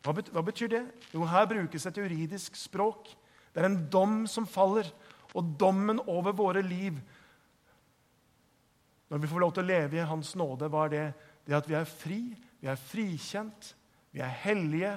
Hva 0.05 0.43
betyr 0.45 0.69
det? 0.69 0.83
Jo, 1.15 1.25
her 1.25 1.47
brukes 1.49 1.87
et 1.89 1.97
juridisk 1.97 2.59
språk. 2.61 3.09
Det 3.55 3.63
er 3.63 3.71
en 3.71 3.85
dom 3.89 4.25
som 4.29 4.49
faller 4.51 4.91
og 5.35 5.55
dommen 5.59 6.03
over 6.05 6.35
våre 6.37 6.63
liv. 6.63 6.99
Når 9.09 9.23
vi 9.23 9.31
får 9.31 9.41
lov 9.41 9.55
til 9.55 9.65
å 9.65 9.71
leve 9.71 9.97
i 10.01 10.07
Hans 10.11 10.35
nåde, 10.37 10.69
hva 10.69 10.85
er 10.85 10.93
det? 10.93 11.07
Det 11.47 11.57
at 11.57 11.69
vi 11.69 11.77
er 11.79 11.89
fri, 11.89 12.21
vi 12.61 12.69
er 12.69 12.81
frikjent, 12.81 13.75
vi 14.13 14.21
er 14.25 14.39
hellige. 14.45 14.95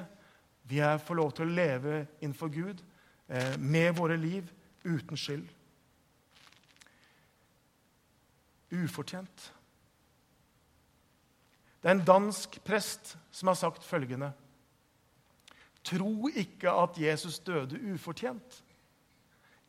Vi 0.68 0.80
får 0.80 1.16
lov 1.16 1.32
til 1.36 1.48
å 1.48 1.56
leve 1.56 2.00
innenfor 2.20 2.52
Gud 2.52 2.82
eh, 3.30 3.56
med 3.60 3.96
våre 3.96 4.18
liv 4.20 4.50
uten 4.84 5.20
skyld. 5.20 5.48
Ufortjent. 8.74 9.52
Det 11.82 11.90
er 11.90 11.96
en 11.96 12.08
dansk 12.08 12.58
prest 12.66 13.16
som 13.32 13.52
har 13.52 13.60
sagt 13.60 13.86
følgende 13.86 14.34
Tro 15.88 16.28
ikke 16.28 16.68
at 16.68 16.98
Jesus 17.00 17.38
døde 17.40 17.80
ufortjent. 17.94 18.58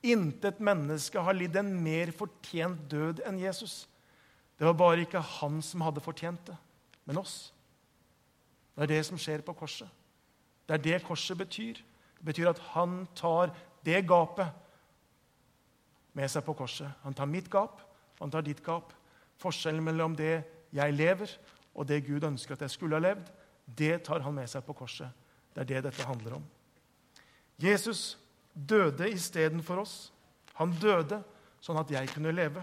Intet 0.02 0.58
menneske 0.58 1.20
har 1.22 1.36
lidd 1.36 1.54
en 1.58 1.70
mer 1.82 2.10
fortjent 2.14 2.80
død 2.90 3.22
enn 3.26 3.38
Jesus. 3.38 3.84
Det 4.58 4.66
var 4.66 4.74
bare 4.78 5.04
ikke 5.04 5.22
han 5.22 5.60
som 5.62 5.84
hadde 5.86 6.02
fortjent 6.02 6.42
det, 6.48 6.56
men 7.06 7.20
oss. 7.22 7.52
Det 8.74 8.86
er 8.86 8.92
det 8.96 9.04
som 9.06 9.18
skjer 9.18 9.42
på 9.46 9.54
korset. 9.58 9.86
Det 10.66 10.74
er 10.74 10.84
det 10.84 11.04
korset 11.06 11.38
betyr. 11.38 11.78
Det 12.18 12.26
betyr 12.26 12.50
at 12.50 12.62
han 12.74 13.04
tar 13.18 13.54
det 13.86 14.02
gapet 14.06 14.50
med 16.18 16.30
seg 16.30 16.42
på 16.46 16.56
korset. 16.58 16.90
Han 17.04 17.14
tar 17.14 17.30
mitt 17.30 17.50
gap, 17.50 17.80
han 18.18 18.30
tar 18.30 18.44
ditt 18.46 18.62
gap. 18.64 18.92
Forskjellen 19.38 19.84
mellom 19.84 20.16
det 20.18 20.42
jeg 20.74 20.94
lever, 20.94 21.30
og 21.74 21.86
det 21.86 22.04
Gud 22.06 22.26
ønsker 22.26 22.56
at 22.56 22.64
jeg 22.66 22.74
skulle 22.74 22.98
ha 22.98 23.02
levd, 23.02 23.28
det 23.78 24.02
tar 24.06 24.24
han 24.24 24.34
med 24.34 24.48
seg 24.50 24.64
på 24.66 24.74
korset. 24.76 25.12
Det 25.54 25.62
er 25.62 25.70
det 25.70 25.84
dette 25.88 26.06
handler 26.06 26.38
om. 26.38 26.44
Jesus 27.58 28.16
døde 28.52 29.10
istedenfor 29.10 29.82
oss. 29.82 29.96
Han 30.58 30.74
døde 30.80 31.20
sånn 31.62 31.78
at 31.78 31.90
jeg 31.92 32.10
kunne 32.10 32.34
leve. 32.34 32.62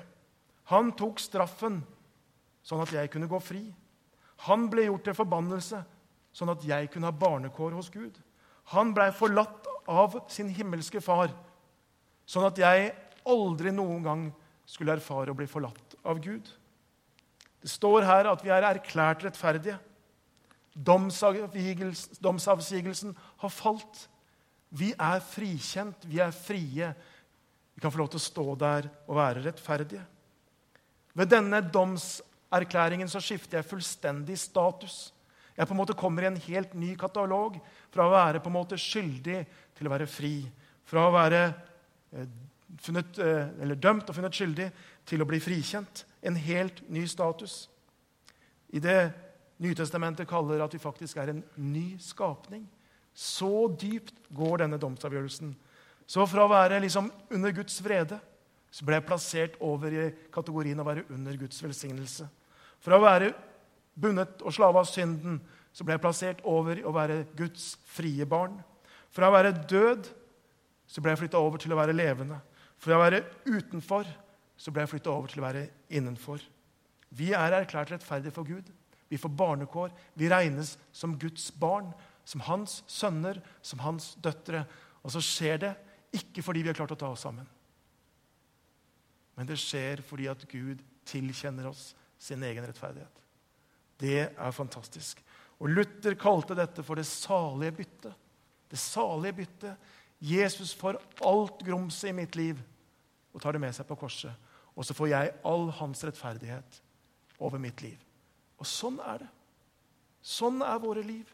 Han 0.72 0.91
tok 0.98 1.20
straffen 1.22 1.82
sånn 2.65 2.82
at 2.84 2.94
jeg 2.96 3.12
kunne 3.13 3.30
gå 3.30 3.39
fri. 3.44 3.63
Han 4.50 4.68
ble 4.72 4.88
gjort 4.88 5.06
til 5.08 5.18
forbannelse 5.18 5.82
sånn 6.36 6.52
at 6.52 6.63
jeg 6.68 6.89
kunne 6.91 7.08
ha 7.08 7.15
barnekår 7.15 7.76
hos 7.78 7.91
Gud. 7.94 8.18
Han 8.74 8.94
blei 8.96 9.12
forlatt 9.15 9.68
av 9.88 10.18
sin 10.32 10.50
himmelske 10.50 11.00
far, 11.04 11.30
sånn 12.26 12.48
at 12.48 12.58
jeg 12.58 12.89
aldri 13.30 13.72
noen 13.74 14.02
gang 14.04 14.24
skulle 14.65 14.93
erfare 14.97 15.32
å 15.32 15.38
bli 15.38 15.47
forlatt 15.49 15.95
av 16.06 16.19
Gud. 16.23 16.49
Det 17.62 17.69
står 17.71 18.01
her 18.06 18.25
at 18.30 18.43
vi 18.45 18.49
er 18.54 18.63
erklært 18.67 19.23
rettferdige. 19.25 19.78
Domsavsigelsen 20.75 23.15
har 23.41 23.51
falt. 23.54 24.10
Vi 24.75 24.91
er 24.91 25.19
frikjent, 25.23 26.06
vi 26.10 26.19
er 26.21 26.32
frie. 26.36 26.93
Vi 27.75 27.82
kan 27.82 27.91
få 27.91 27.97
lov 28.01 28.10
til 28.12 28.21
å 28.21 28.28
stå 28.28 28.56
der 28.60 28.89
og 29.08 29.17
være 29.17 29.43
rettferdige. 29.45 30.04
Ved 31.15 31.32
denne 31.32 31.62
domserklæringen 31.63 33.10
så 33.12 33.19
skifter 33.23 33.62
jeg 33.62 33.69
fullstendig 33.69 34.38
status. 34.39 35.13
Jeg 35.56 35.67
på 35.67 35.71
en 35.71 35.80
måte 35.80 35.95
kommer 35.95 36.25
i 36.25 36.30
en 36.30 36.41
helt 36.47 36.73
ny 36.75 36.95
katalog. 36.99 37.56
Fra 37.93 38.08
å 38.08 38.12
være 38.12 38.41
på 38.43 38.51
en 38.51 38.58
måte 38.58 38.80
skyldig 38.80 39.45
til 39.78 39.88
å 39.88 39.93
være 39.93 40.08
fri. 40.12 40.36
Fra 40.86 41.08
å 41.08 41.13
være 41.15 41.41
eh, 41.47 42.28
funnet, 42.81 43.19
eh, 43.19 43.49
eller 43.61 43.75
dømt 43.75 44.09
og 44.09 44.15
funnet 44.15 44.35
skyldig 44.35 44.71
til 45.05 45.21
å 45.21 45.27
bli 45.29 45.39
frikjent. 45.39 46.05
En 46.23 46.35
helt 46.35 46.81
ny 46.89 47.05
status. 47.07 47.67
I 48.73 48.79
det 48.79 49.13
Nytestamentet 49.55 50.27
kaller 50.27 50.59
at 50.65 50.73
vi 50.75 50.81
faktisk 50.83 51.17
er 51.21 51.31
en 51.31 51.43
ny 51.55 51.95
skapning. 52.03 52.65
Så 53.15 53.69
dypt 53.71 54.17
går 54.35 54.65
denne 54.65 54.79
domsavgjørelsen. 54.81 55.53
Så 56.05 56.25
fra 56.27 56.43
å 56.43 56.51
være 56.51 56.81
liksom 56.83 57.07
under 57.31 57.53
Guds 57.55 57.77
vrede 57.83 58.19
så 58.75 58.83
ble 58.83 58.97
jeg 58.97 59.07
plassert 59.07 59.55
over 59.63 59.93
i 59.95 60.09
kategorien 60.33 60.81
å 60.83 60.85
være 60.85 61.05
under 61.15 61.38
Guds 61.39 61.61
velsignelse. 61.63 62.27
Fra 62.83 62.97
å 62.99 63.05
være 63.05 63.31
bundet 63.95 64.43
og 64.43 64.51
slave 64.53 64.81
av 64.81 64.89
synden 64.89 65.39
så 65.71 65.88
ble 65.88 65.95
jeg 65.95 66.03
plassert 66.03 66.43
over 66.43 66.81
i 66.81 66.83
å 66.83 66.91
være 66.95 67.21
Guds 67.39 67.77
frie 67.88 68.27
barn. 68.27 68.57
Fra 69.15 69.29
å 69.31 69.35
være 69.35 69.55
død 69.55 70.11
så 70.91 71.01
ble 71.01 71.13
jeg 71.13 71.23
flytta 71.23 71.39
over 71.39 71.63
til 71.63 71.71
å 71.71 71.79
være 71.79 71.95
levende. 71.95 72.41
Fra 72.81 72.97
å 72.97 73.03
være 73.03 73.23
utenfor 73.47 74.07
så 74.57 74.71
ble 74.71 74.85
jeg 74.85 74.93
flytta 74.95 75.11
over 75.11 75.31
til 75.31 75.41
å 75.41 75.47
være 75.47 75.65
innenfor. 75.97 76.43
Vi 77.15 77.31
er 77.35 77.55
erklært 77.55 77.93
rettferdige 77.93 78.35
for 78.35 78.47
Gud. 78.47 78.69
Vi 79.11 79.19
får 79.21 79.33
barnekår. 79.38 79.93
Vi 80.17 80.29
regnes 80.31 80.75
som 80.95 81.15
Guds 81.19 81.49
barn, 81.59 81.91
som 82.25 82.43
hans 82.47 82.81
sønner, 82.91 83.39
som 83.61 83.83
hans 83.85 84.13
døtre. 84.23 84.65
Og 85.03 85.13
så 85.13 85.21
skjer 85.23 85.61
det 85.61 85.73
ikke 86.15 86.43
fordi 86.45 86.63
vi 86.63 86.71
har 86.71 86.77
klart 86.77 86.95
å 86.95 86.99
ta 86.99 87.11
oss 87.13 87.25
sammen. 87.27 87.47
Men 89.35 89.47
det 89.49 89.59
skjer 89.59 90.01
fordi 90.07 90.29
at 90.31 90.45
Gud 90.49 90.81
tilkjenner 91.05 91.67
oss 91.69 91.89
sin 92.21 92.43
egen 92.47 92.65
rettferdighet. 92.65 93.21
Det 93.99 94.21
er 94.27 94.55
fantastisk. 94.55 95.19
Og 95.59 95.71
Luther 95.71 96.15
kalte 96.19 96.55
dette 96.57 96.83
for 96.83 96.99
det 96.99 97.07
salige 97.07 97.75
byttet. 97.77 98.23
Det 98.71 98.79
salige 98.79 99.38
byttet. 99.43 99.91
Jesus 100.19 100.73
får 100.73 100.99
alt 101.25 101.62
grumset 101.65 102.10
i 102.10 102.15
mitt 102.15 102.36
liv 102.36 102.60
og 103.36 103.41
tar 103.43 103.56
det 103.56 103.62
med 103.63 103.75
seg 103.75 103.88
på 103.88 103.97
korset. 103.99 104.32
Og 104.75 104.86
så 104.88 104.95
får 104.95 105.12
jeg 105.12 105.34
all 105.47 105.69
hans 105.78 106.04
rettferdighet 106.08 106.80
over 107.39 107.60
mitt 107.62 107.82
liv. 107.84 107.99
Og 108.60 108.67
sånn 108.67 108.99
er 109.04 109.25
det. 109.25 109.30
Sånn 110.25 110.62
er 110.65 110.82
våre 110.82 111.04
liv. 111.06 111.28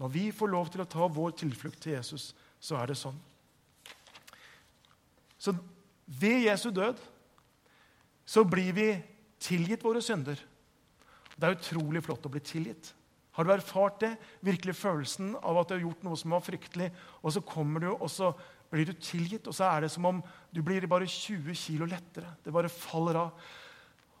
Når 0.00 0.10
vi 0.10 0.24
får 0.34 0.50
lov 0.50 0.72
til 0.72 0.82
å 0.82 0.88
ta 0.90 1.06
vår 1.06 1.36
tilflukt 1.44 1.80
til 1.84 1.94
Jesus, 1.94 2.32
så 2.58 2.80
er 2.80 2.90
det 2.90 2.98
sånn. 2.98 3.16
Så 5.38 5.54
ved 6.04 6.46
Jesu 6.48 6.70
død 6.74 6.98
så 8.24 8.44
blir 8.48 8.72
vi 8.74 8.88
tilgitt 9.44 9.84
våre 9.84 10.00
synder. 10.02 10.40
Det 11.36 11.46
er 11.46 11.56
utrolig 11.58 12.02
flott 12.04 12.24
å 12.24 12.32
bli 12.32 12.40
tilgitt. 12.44 12.92
Har 13.34 13.46
du 13.46 13.50
erfart 13.50 14.00
det? 14.02 14.12
Virkelig 14.46 14.76
følelsen 14.78 15.34
av 15.42 15.58
at 15.58 15.70
du 15.70 15.74
har 15.74 15.84
gjort 15.88 16.04
noe 16.06 16.18
som 16.18 16.34
var 16.36 16.42
fryktelig, 16.44 16.90
og 17.22 17.34
så 17.34 17.42
kommer 17.46 17.82
du, 17.82 17.88
og 17.94 18.10
så 18.12 18.30
blir 18.70 18.86
du 18.86 18.94
tilgitt, 18.98 19.48
og 19.50 19.54
så 19.54 19.68
er 19.72 19.84
det 19.84 19.90
som 19.94 20.06
om 20.06 20.20
du 20.54 20.62
blir 20.66 20.86
bare 20.90 21.06
20 21.10 21.54
kilo 21.58 21.88
lettere. 21.90 22.36
Det 22.44 22.54
bare 22.54 22.70
faller 22.70 23.18
av. 23.24 23.48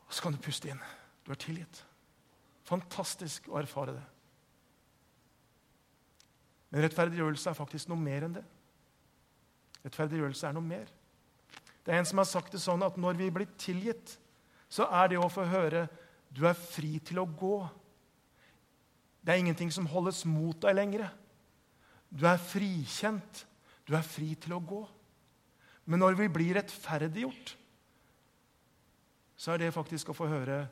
Og 0.06 0.14
så 0.14 0.24
kan 0.24 0.34
du 0.34 0.42
puste 0.42 0.70
inn. 0.70 0.82
Du 1.24 1.32
er 1.34 1.40
tilgitt. 1.40 1.84
Fantastisk 2.66 3.48
å 3.52 3.58
erfare 3.60 3.96
det. 3.96 4.04
Men 6.74 6.82
rettferdiggjørelse 6.84 7.52
er 7.52 7.58
faktisk 7.58 7.90
noe 7.90 8.02
mer 8.02 8.26
enn 8.26 8.36
det. 8.38 8.44
Rettferdiggjørelse 9.84 10.48
er 10.48 10.56
noe 10.56 10.66
mer. 10.66 10.88
Det 11.84 11.92
er 11.92 12.00
en 12.00 12.08
som 12.08 12.18
har 12.18 12.26
sagt 12.26 12.54
det 12.56 12.62
sånn 12.64 12.82
at 12.82 12.96
når 12.98 13.18
vi 13.20 13.28
blir 13.30 13.50
tilgitt, 13.60 14.16
så 14.72 14.88
er 14.90 15.12
det 15.12 15.20
å 15.20 15.30
få 15.30 15.44
høre 15.46 15.84
du 16.34 16.42
er 16.48 16.56
fri 16.58 16.96
til 17.04 17.20
å 17.22 17.28
gå. 17.28 17.58
Det 19.24 19.32
er 19.32 19.40
ingenting 19.40 19.72
som 19.72 19.88
holdes 19.88 20.24
mot 20.28 20.58
deg 20.60 20.76
lenger. 20.76 21.08
Du 22.12 22.26
er 22.28 22.40
frikjent. 22.40 23.46
Du 23.88 23.94
er 23.96 24.04
fri 24.04 24.34
til 24.40 24.56
å 24.56 24.62
gå. 24.64 24.82
Men 25.88 26.00
når 26.00 26.16
vi 26.20 26.28
blir 26.32 26.56
rettferdiggjort, 26.56 27.54
så 29.36 29.52
er 29.52 29.60
det 29.60 29.74
faktisk 29.76 30.12
å 30.12 30.16
få 30.16 30.28
høre 30.30 30.62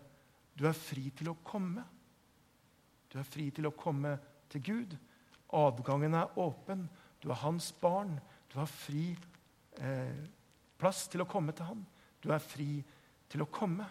du 0.57 0.67
er 0.69 0.77
fri 0.77 1.09
til 1.17 1.33
å 1.33 1.39
komme. 1.45 1.85
Du 3.13 3.19
er 3.21 3.29
fri 3.29 3.49
til 3.55 3.69
å 3.69 3.77
komme 3.77 4.15
til 4.53 4.65
Gud. 4.65 4.97
Adgangen 5.53 6.17
er 6.17 6.39
åpen. 6.41 6.87
Du 7.21 7.31
er 7.31 7.41
hans 7.41 7.71
barn. 7.81 8.19
Du 8.53 8.59
har 8.61 8.69
fri 8.69 9.11
eh, 9.81 10.21
plass 10.81 11.07
til 11.13 11.25
å 11.25 11.29
komme 11.29 11.55
til 11.57 11.69
ham. 11.71 11.87
Du 12.21 12.31
er 12.33 12.45
fri 12.45 12.83
til 13.33 13.45
å 13.45 13.49
komme. 13.53 13.89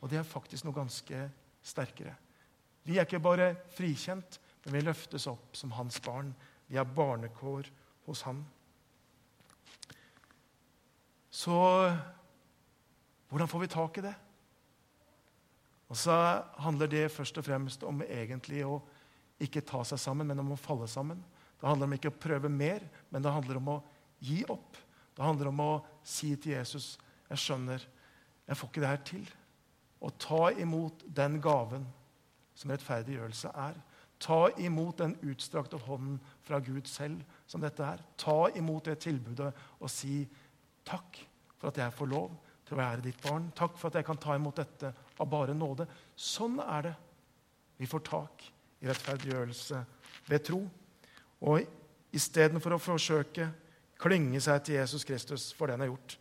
Og 0.00 0.12
det 0.12 0.20
er 0.20 0.28
faktisk 0.28 0.66
noe 0.66 0.76
ganske 0.76 1.24
sterkere. 1.64 2.12
Vi 2.84 2.98
er 2.98 3.06
ikke 3.06 3.22
bare 3.22 3.54
frikjent, 3.74 4.38
men 4.64 4.76
vi 4.76 4.84
løftes 4.84 5.26
opp 5.30 5.56
som 5.56 5.72
hans 5.76 6.00
barn. 6.04 6.32
Vi 6.68 6.76
har 6.76 6.88
barnekår 6.88 7.68
hos 8.06 8.22
ham. 8.28 8.42
Så 11.34 11.56
hvordan 13.28 13.50
får 13.50 13.64
vi 13.64 13.72
tak 13.72 13.98
i 13.98 14.04
det? 14.04 14.14
Og 15.90 15.98
så 15.98 16.14
handler 16.64 16.90
det 16.90 17.12
først 17.12 17.38
og 17.40 17.46
fremst 17.46 17.82
om 17.86 18.02
egentlig 18.04 18.64
å 18.66 18.78
ikke 19.42 19.64
ta 19.66 19.82
seg 19.86 20.00
sammen, 20.00 20.28
men 20.30 20.40
om 20.40 20.54
å 20.54 20.60
falle 20.60 20.86
sammen. 20.90 21.20
Det 21.60 21.68
handler 21.68 21.88
om 21.88 21.96
ikke 21.96 22.12
å 22.12 22.20
prøve 22.20 22.50
mer, 22.52 22.84
men 23.10 23.24
det 23.24 23.32
handler 23.32 23.58
om 23.60 23.72
å 23.74 23.80
gi 24.24 24.42
opp. 24.52 24.78
Det 25.14 25.24
handler 25.24 25.50
om 25.50 25.62
å 25.64 25.72
si 26.04 26.34
til 26.36 26.56
Jesus 26.56 26.94
jeg 27.30 27.40
skjønner, 27.40 27.82
jeg 28.44 28.58
får 28.60 28.70
ikke 28.70 28.82
det 28.82 28.90
her 28.90 29.04
til. 29.08 29.28
Og 30.04 30.16
ta 30.20 30.42
imot 30.60 31.04
den 31.16 31.38
gaven 31.42 31.86
som 32.54 32.70
rettferdiggjørelse 32.70 33.50
er. 33.54 33.76
Ta 34.22 34.48
imot 34.62 34.98
den 35.02 35.16
utstrakte 35.26 35.78
hånden 35.84 36.20
fra 36.46 36.60
Gud 36.64 36.86
selv 36.88 37.22
som 37.50 37.62
dette 37.64 37.84
er. 37.84 38.02
Ta 38.16 38.48
imot 38.56 38.86
det 38.88 39.00
tilbudet 39.04 39.52
og 39.80 39.90
si 39.92 40.24
Takk 40.84 41.16
for 41.56 41.70
at 41.70 41.78
jeg 41.80 41.94
får 41.96 42.08
lov 42.12 42.32
til 42.64 42.76
å 42.76 42.80
være 42.82 43.04
ditt 43.06 43.20
barn. 43.24 43.46
Takk 43.56 43.78
for 43.80 43.88
at 43.88 43.94
jeg 43.96 44.04
kan 44.04 44.18
ta 44.20 44.34
imot 44.36 44.58
dette 44.60 44.90
av 44.92 45.28
bare 45.32 45.54
nåde. 45.56 45.86
Sånn 46.12 46.58
er 46.60 46.84
det. 46.84 46.92
Vi 47.80 47.88
får 47.88 48.02
tak 48.04 48.44
i 48.84 48.88
rettferdiggjørelse 48.90 49.80
ved 50.28 50.44
tro. 50.44 50.60
Og 51.48 51.64
istedenfor 52.14 52.76
å 52.76 52.82
forsøke 52.82 53.48
klynge 54.00 54.40
seg 54.44 54.60
til 54.64 54.78
Jesus 54.78 55.06
Kristus 55.08 55.48
for 55.56 55.66
det 55.66 55.78
han 55.78 55.86
har 55.86 55.92
gjort, 55.92 56.18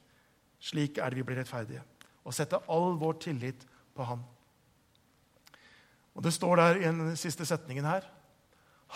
slik 0.64 1.00
er 1.00 1.12
det 1.12 1.20
vi 1.20 1.28
blir 1.28 1.42
rettferdige. 1.42 1.84
Og 2.24 2.36
sette 2.36 2.62
all 2.72 2.96
vår 3.00 3.20
tillit 3.26 3.68
på 3.96 4.08
ham. 4.08 4.24
Og 6.14 6.24
Det 6.24 6.34
står 6.34 6.58
der 6.58 6.82
i 6.82 6.86
den 6.86 7.16
siste 7.18 7.46
setningen 7.46 7.86
her. 7.86 8.06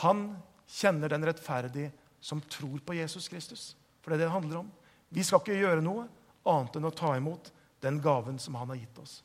Han 0.04 0.38
kjenner 0.68 1.10
den 1.10 1.26
rettferdige 1.26 1.92
som 2.20 2.42
tror 2.42 2.80
på 2.86 2.98
Jesus 2.98 3.28
Kristus. 3.28 3.76
For 4.02 4.12
det 4.12 4.18
er 4.18 4.26
det 4.26 4.30
det 4.30 4.36
handler 4.36 4.62
om. 4.62 4.72
Vi 5.10 5.24
skal 5.24 5.42
ikke 5.42 5.58
gjøre 5.58 5.84
noe 5.84 6.08
annet 6.48 6.78
enn 6.78 6.88
å 6.88 6.94
ta 6.96 7.16
imot 7.18 7.52
den 7.84 8.00
gaven 8.04 8.40
som 8.40 8.56
han 8.60 8.70
har 8.74 8.80
gitt 8.80 9.00
oss. 9.02 9.22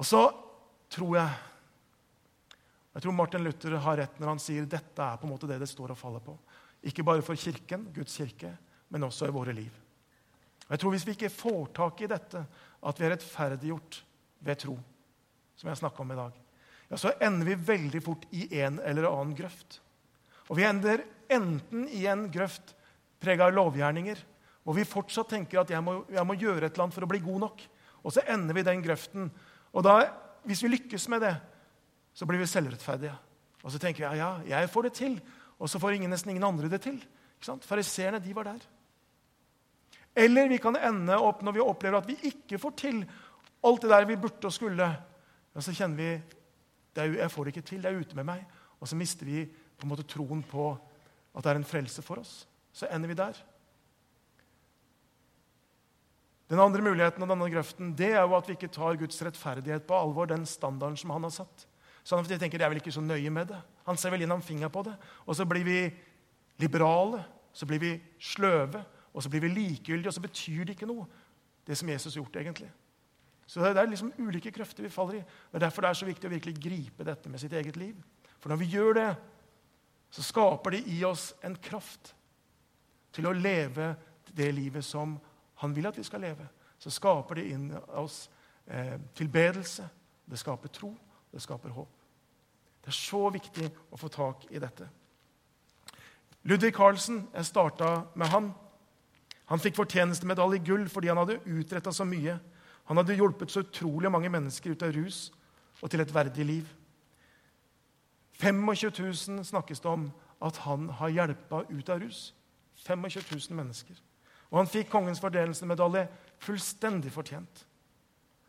Og 0.00 0.06
så 0.06 0.22
tror 0.90 1.16
jeg 1.18 1.38
jeg 2.90 3.04
tror 3.04 3.14
Martin 3.14 3.44
Luther 3.46 3.76
har 3.78 4.00
rett 4.00 4.16
når 4.18 4.32
han 4.32 4.40
sier 4.42 4.64
dette 4.66 5.04
er 5.04 5.18
på 5.20 5.28
en 5.28 5.30
måte 5.30 5.46
det 5.46 5.60
det 5.62 5.68
står 5.70 5.92
og 5.94 5.98
faller 5.98 6.22
på. 6.24 6.34
Ikke 6.90 7.04
bare 7.06 7.22
for 7.22 7.38
Kirken, 7.38 7.84
Guds 7.94 8.16
kirke, 8.18 8.50
men 8.90 9.06
også 9.06 9.28
i 9.28 9.34
våre 9.34 9.54
liv. 9.54 9.70
Og 10.66 10.74
jeg 10.74 10.80
tror 10.82 10.90
Hvis 10.94 11.06
vi 11.06 11.14
ikke 11.14 11.30
får 11.30 11.66
tak 11.76 12.00
i 12.02 12.08
dette, 12.10 12.42
at 12.82 13.00
vi 13.00 13.06
er 13.06 13.14
rettferdiggjort 13.14 14.00
ved 14.40 14.58
tro, 14.58 14.76
som 15.60 15.68
jeg 15.68 15.80
snakka 15.82 16.02
om 16.02 16.12
i 16.14 16.18
dag, 16.18 16.36
ja, 16.88 16.98
så 16.98 17.12
ender 17.22 17.52
vi 17.52 17.60
veldig 17.68 18.00
fort 18.02 18.24
i 18.34 18.46
en 18.62 18.80
eller 18.80 19.06
annen 19.10 19.36
grøft. 19.36 19.78
Og 20.48 20.56
vi 20.58 20.64
ender 20.66 21.04
enten 21.30 21.84
i 21.92 22.06
en 22.10 22.24
grøft 22.32 22.72
prega 23.20 23.46
av 23.46 23.54
lovgjerninger, 23.54 24.22
hvor 24.64 24.76
vi 24.76 24.88
fortsatt 24.88 25.30
tenker 25.30 25.60
at 25.60 25.70
jeg 25.72 25.84
må, 25.84 26.00
jeg 26.10 26.26
må, 26.26 26.36
gjøre 26.40 26.66
et 26.66 26.72
eller 26.72 26.88
annet 26.88 26.96
for 26.96 27.06
å 27.06 27.10
bli 27.10 27.20
god 27.22 27.44
nok. 27.44 27.62
Og 28.00 28.14
så 28.14 28.24
ender 28.32 28.56
vi 28.56 28.64
i 28.64 28.66
den 28.66 28.82
grøften. 28.84 29.28
Og 29.76 29.84
da, 29.84 29.94
hvis 30.48 30.64
vi 30.64 30.72
lykkes 30.72 31.06
med 31.12 31.22
det, 31.24 31.34
så 32.16 32.26
blir 32.28 32.40
vi 32.40 32.48
selvrettferdige. 32.50 33.14
Og 33.60 33.72
så 33.72 33.80
tenker 33.80 34.02
vi 34.02 34.18
ja, 34.18 34.32
ja, 34.40 34.56
jeg 34.56 34.72
får 34.72 34.88
det 34.88 34.94
til. 34.96 35.18
Og 35.60 35.68
så 35.68 35.80
får 35.80 35.98
ingen, 35.98 36.12
nesten 36.12 36.32
ingen 36.32 36.48
andre 36.48 36.70
det 36.72 36.80
til. 36.84 36.96
Fariseerne 37.40 38.20
de 38.24 38.34
var 38.36 38.48
der. 38.48 38.64
Eller 40.24 40.48
vi 40.50 40.58
kan 40.58 40.76
ende 40.76 41.18
opp 41.20 41.44
når 41.44 41.56
vi 41.56 41.62
opplever 41.62 42.00
at 42.00 42.08
vi 42.08 42.16
ikke 42.32 42.58
får 42.58 42.74
til 42.80 43.04
alt 43.64 43.84
det 43.84 43.92
der 43.92 44.08
vi 44.08 44.18
burde 44.18 44.48
og 44.48 44.54
skulle. 44.54 44.88
Og 45.54 45.64
så 45.64 45.74
kjenner 45.74 45.98
vi 45.98 46.10
er, 47.00 47.16
jeg 47.16 47.30
får 47.30 47.46
det 47.46 47.54
ikke 47.54 47.68
til, 47.68 47.82
det 47.82 47.90
er 47.90 48.00
ute 48.00 48.18
med 48.18 48.26
meg. 48.28 48.44
Og 48.80 48.88
så 48.88 48.96
mister 48.98 49.26
vi 49.26 49.44
på 49.46 49.86
en 49.86 49.92
måte 49.92 50.06
troen 50.08 50.42
på 50.46 50.72
at 51.34 51.44
det 51.44 51.52
er 51.52 51.60
en 51.60 51.68
frelse 51.68 52.02
for 52.02 52.22
oss. 52.22 52.44
Så 52.72 52.88
ender 52.90 53.10
vi 53.10 53.18
der. 53.18 53.38
Den 56.50 56.58
andre 56.58 56.82
muligheten 56.82 57.22
av 57.22 57.30
denne 57.30 57.46
grøften 57.52 57.92
det 57.98 58.10
er 58.10 58.24
jo 58.24 58.34
at 58.34 58.48
vi 58.48 58.56
ikke 58.56 58.72
tar 58.74 58.98
Guds 58.98 59.20
rettferdighet 59.22 59.84
på 59.86 59.94
alvor, 59.94 60.26
den 60.26 60.46
standarden 60.46 60.98
som 60.98 61.12
han 61.14 61.26
har 61.28 61.34
satt. 61.34 61.66
Så 62.02 62.16
han 62.16 62.24
tenker, 62.24 62.58
Jeg 62.58 62.64
er 62.66 62.72
vel 62.72 62.80
ikke 62.82 62.92
så 62.92 63.00
nøye 63.00 63.30
med 63.30 63.52
det. 63.52 63.60
Han 63.86 63.96
ser 63.96 64.10
vel 64.10 64.20
gjennom 64.24 64.42
fingeren 64.42 64.72
på 64.72 64.82
det. 64.82 64.96
Og 65.26 65.36
så 65.36 65.44
blir 65.46 65.64
vi 65.64 65.90
liberale, 66.58 67.24
så 67.52 67.66
blir 67.66 67.78
vi 67.78 68.00
sløve, 68.18 68.84
og 69.14 69.22
så 69.22 69.30
blir 69.30 69.40
vi 69.40 69.48
likegyldige, 69.48 70.08
og 70.08 70.14
så 70.14 70.20
betyr 70.20 70.64
det 70.64 70.74
ikke 70.74 70.88
noe, 70.90 71.06
det 71.66 71.78
som 71.78 71.88
Jesus 71.88 72.14
har 72.14 72.22
gjort, 72.22 72.36
egentlig. 72.36 72.70
Så 73.50 73.60
Det 73.60 73.80
er 73.82 73.90
liksom 73.90 74.12
ulike 74.18 74.52
krefter 74.54 74.84
vi 74.86 74.92
faller 74.94 75.14
i. 75.18 75.24
Det 75.50 75.58
er 75.58 75.66
Derfor 75.66 75.82
det 75.82 75.90
er 75.90 75.98
så 75.98 76.06
viktig 76.06 76.28
å 76.28 76.30
virkelig 76.30 76.60
gripe 76.62 77.04
dette 77.04 77.28
med 77.28 77.40
sitt 77.42 77.52
eget 77.52 77.76
liv. 77.76 77.96
For 78.38 78.48
når 78.48 78.60
vi 78.60 78.68
gjør 78.70 78.94
det, 78.94 79.08
så 80.10 80.22
skaper 80.22 80.70
det 80.70 80.84
i 80.86 81.00
oss 81.04 81.32
en 81.42 81.56
kraft 81.56 82.14
til 83.12 83.26
å 83.26 83.34
leve 83.34 83.96
det 84.30 84.52
livet 84.54 84.86
som 84.86 85.16
han 85.62 85.74
vil 85.74 85.88
at 85.90 85.98
vi 85.98 86.06
skal 86.06 86.22
leve. 86.22 86.46
Så 86.78 86.92
skaper 86.94 87.40
det 87.40 87.48
inn 87.50 87.72
oss 87.98 88.28
eh, 88.66 89.00
tilbedelse, 89.18 89.88
det 90.30 90.38
skaper 90.38 90.68
tro, 90.68 90.92
det 91.32 91.42
skaper 91.42 91.74
håp. 91.74 91.90
Det 92.80 92.94
er 92.94 92.96
så 92.96 93.24
viktig 93.34 93.66
å 93.90 93.98
få 93.98 94.08
tak 94.08 94.46
i 94.50 94.62
dette. 94.62 94.86
Ludvig 96.46 96.70
Carlsen, 96.74 97.24
jeg 97.34 97.50
starta 97.50 97.90
med 98.14 98.30
han. 98.30 98.52
Han 99.50 99.60
fikk 99.60 99.76
fortjenestemedalje 99.82 100.62
i 100.62 100.64
gull 100.70 100.86
fordi 100.88 101.10
han 101.10 101.18
hadde 101.18 101.42
utretta 101.50 101.92
så 101.92 102.06
mye. 102.06 102.38
Han 102.90 102.98
hadde 102.98 103.14
hjulpet 103.14 103.52
så 103.54 103.62
utrolig 103.62 104.10
mange 104.10 104.28
mennesker 104.32 104.74
ut 104.74 104.82
av 104.82 104.90
rus 104.96 105.28
og 105.78 105.92
til 105.92 106.02
et 106.02 106.10
verdig 106.10 106.42
liv. 106.42 106.70
25 108.40 108.90
000 108.98 109.44
snakkes 109.46 109.80
det 109.80 109.90
om 109.90 110.08
at 110.42 110.56
han 110.64 110.88
har 110.98 111.12
hjelpa 111.14 111.60
ut 111.70 111.92
av 111.92 112.00
rus. 112.02 112.32
25 112.82 113.22
000 113.30 113.56
mennesker. 113.56 113.94
Og 114.50 114.58
han 114.58 114.70
fikk 114.72 114.90
kongens 114.90 115.22
fordelelsesmedalje 115.22 116.08
fullstendig 116.42 117.12
fortjent. 117.14 117.62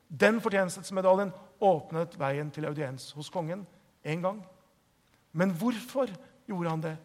Den 0.09 0.41
fortjenestesmedaljen 0.41 1.29
åpnet 1.61 2.17
veien 2.17 2.49
til 2.51 2.65
audiens 2.65 3.11
hos 3.13 3.29
kongen 3.29 3.61
en 4.03 4.25
gang. 4.25 4.39
Men 5.37 5.53
hvorfor 5.53 6.09
gjorde 6.49 6.73
han 6.73 6.81
det? 6.81 6.95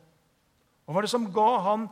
Hva 0.87 0.97
var 0.97 1.05
det 1.05 1.13
som 1.13 1.29
ga 1.37 1.51
han 1.69 1.85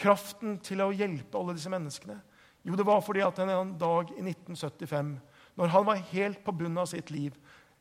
kraften 0.00 0.56
til 0.64 0.80
å 0.80 0.88
hjelpe 0.96 1.36
alle 1.36 1.58
disse 1.58 1.68
menneskene? 1.68 2.16
Jo, 2.66 2.74
det 2.74 2.86
var 2.86 3.04
fordi 3.04 3.22
at 3.22 3.38
en 3.42 3.76
dag 3.78 4.10
i 4.16 4.22
1975, 4.24 5.12
når 5.56 5.72
han 5.72 5.86
var 5.86 6.02
helt 6.10 6.42
på 6.44 6.54
bunnen 6.56 6.82
av 6.82 6.90
sitt 6.90 7.12
liv 7.14 7.36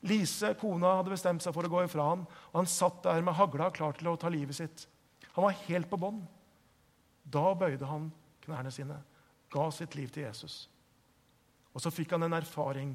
Lise, 0.06 0.52
kona, 0.60 1.00
hadde 1.00 1.14
bestemt 1.16 1.42
seg 1.42 1.54
for 1.56 1.66
å 1.66 1.72
gå 1.72 1.80
ifra 1.86 2.04
ham, 2.12 2.26
og 2.52 2.60
han 2.60 2.70
satt 2.70 3.00
der 3.08 3.24
med 3.26 3.34
hagla 3.40 3.72
klar 3.74 3.96
til 3.98 4.12
å 4.12 4.18
ta 4.22 4.30
livet 4.30 4.58
sitt. 4.58 4.84
Han 5.34 5.48
var 5.48 5.56
helt 5.66 5.90
på 5.90 5.98
bånn. 5.98 6.20
Da 7.26 7.56
bøyde 7.58 7.88
han 7.90 8.12
knærne 8.46 8.70
sine, 8.74 9.00
ga 9.50 9.64
sitt 9.74 9.96
liv 9.98 10.12
til 10.14 10.28
Jesus. 10.28 10.68
Og 11.74 11.82
så 11.82 11.90
fikk 11.90 12.14
han 12.14 12.28
en 12.28 12.38
erfaring 12.38 12.94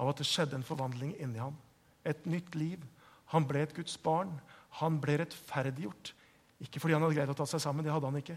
av 0.00 0.10
at 0.10 0.18
det 0.18 0.26
skjedde 0.26 0.58
en 0.58 0.66
forvandling 0.66 1.14
inni 1.22 1.38
ham. 1.38 1.54
Et 2.02 2.26
nytt 2.26 2.56
liv. 2.58 2.82
Han 3.30 3.46
ble 3.46 3.62
et 3.62 3.76
Guds 3.76 3.94
barn. 4.02 4.34
Han 4.82 4.98
ble 5.00 5.20
rettferdiggjort. 5.22 6.10
Ikke 6.64 6.82
fordi 6.82 6.96
han 6.96 7.06
hadde 7.06 7.20
greid 7.20 7.30
å 7.32 7.38
ta 7.38 7.46
seg 7.48 7.62
sammen, 7.62 7.86
det 7.86 7.94
hadde 7.94 8.10
han 8.10 8.18
ikke, 8.18 8.36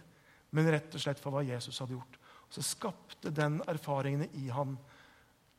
men 0.56 0.70
rett 0.74 0.94
og 0.98 1.02
slett 1.02 1.20
for 1.22 1.34
hva 1.34 1.44
Jesus 1.46 1.78
hadde 1.82 1.94
gjort. 1.94 2.16
Så 2.50 2.64
skapte 2.64 3.32
den 3.34 3.62
erfaringen 3.68 4.30
i 4.34 4.48
han 4.54 4.78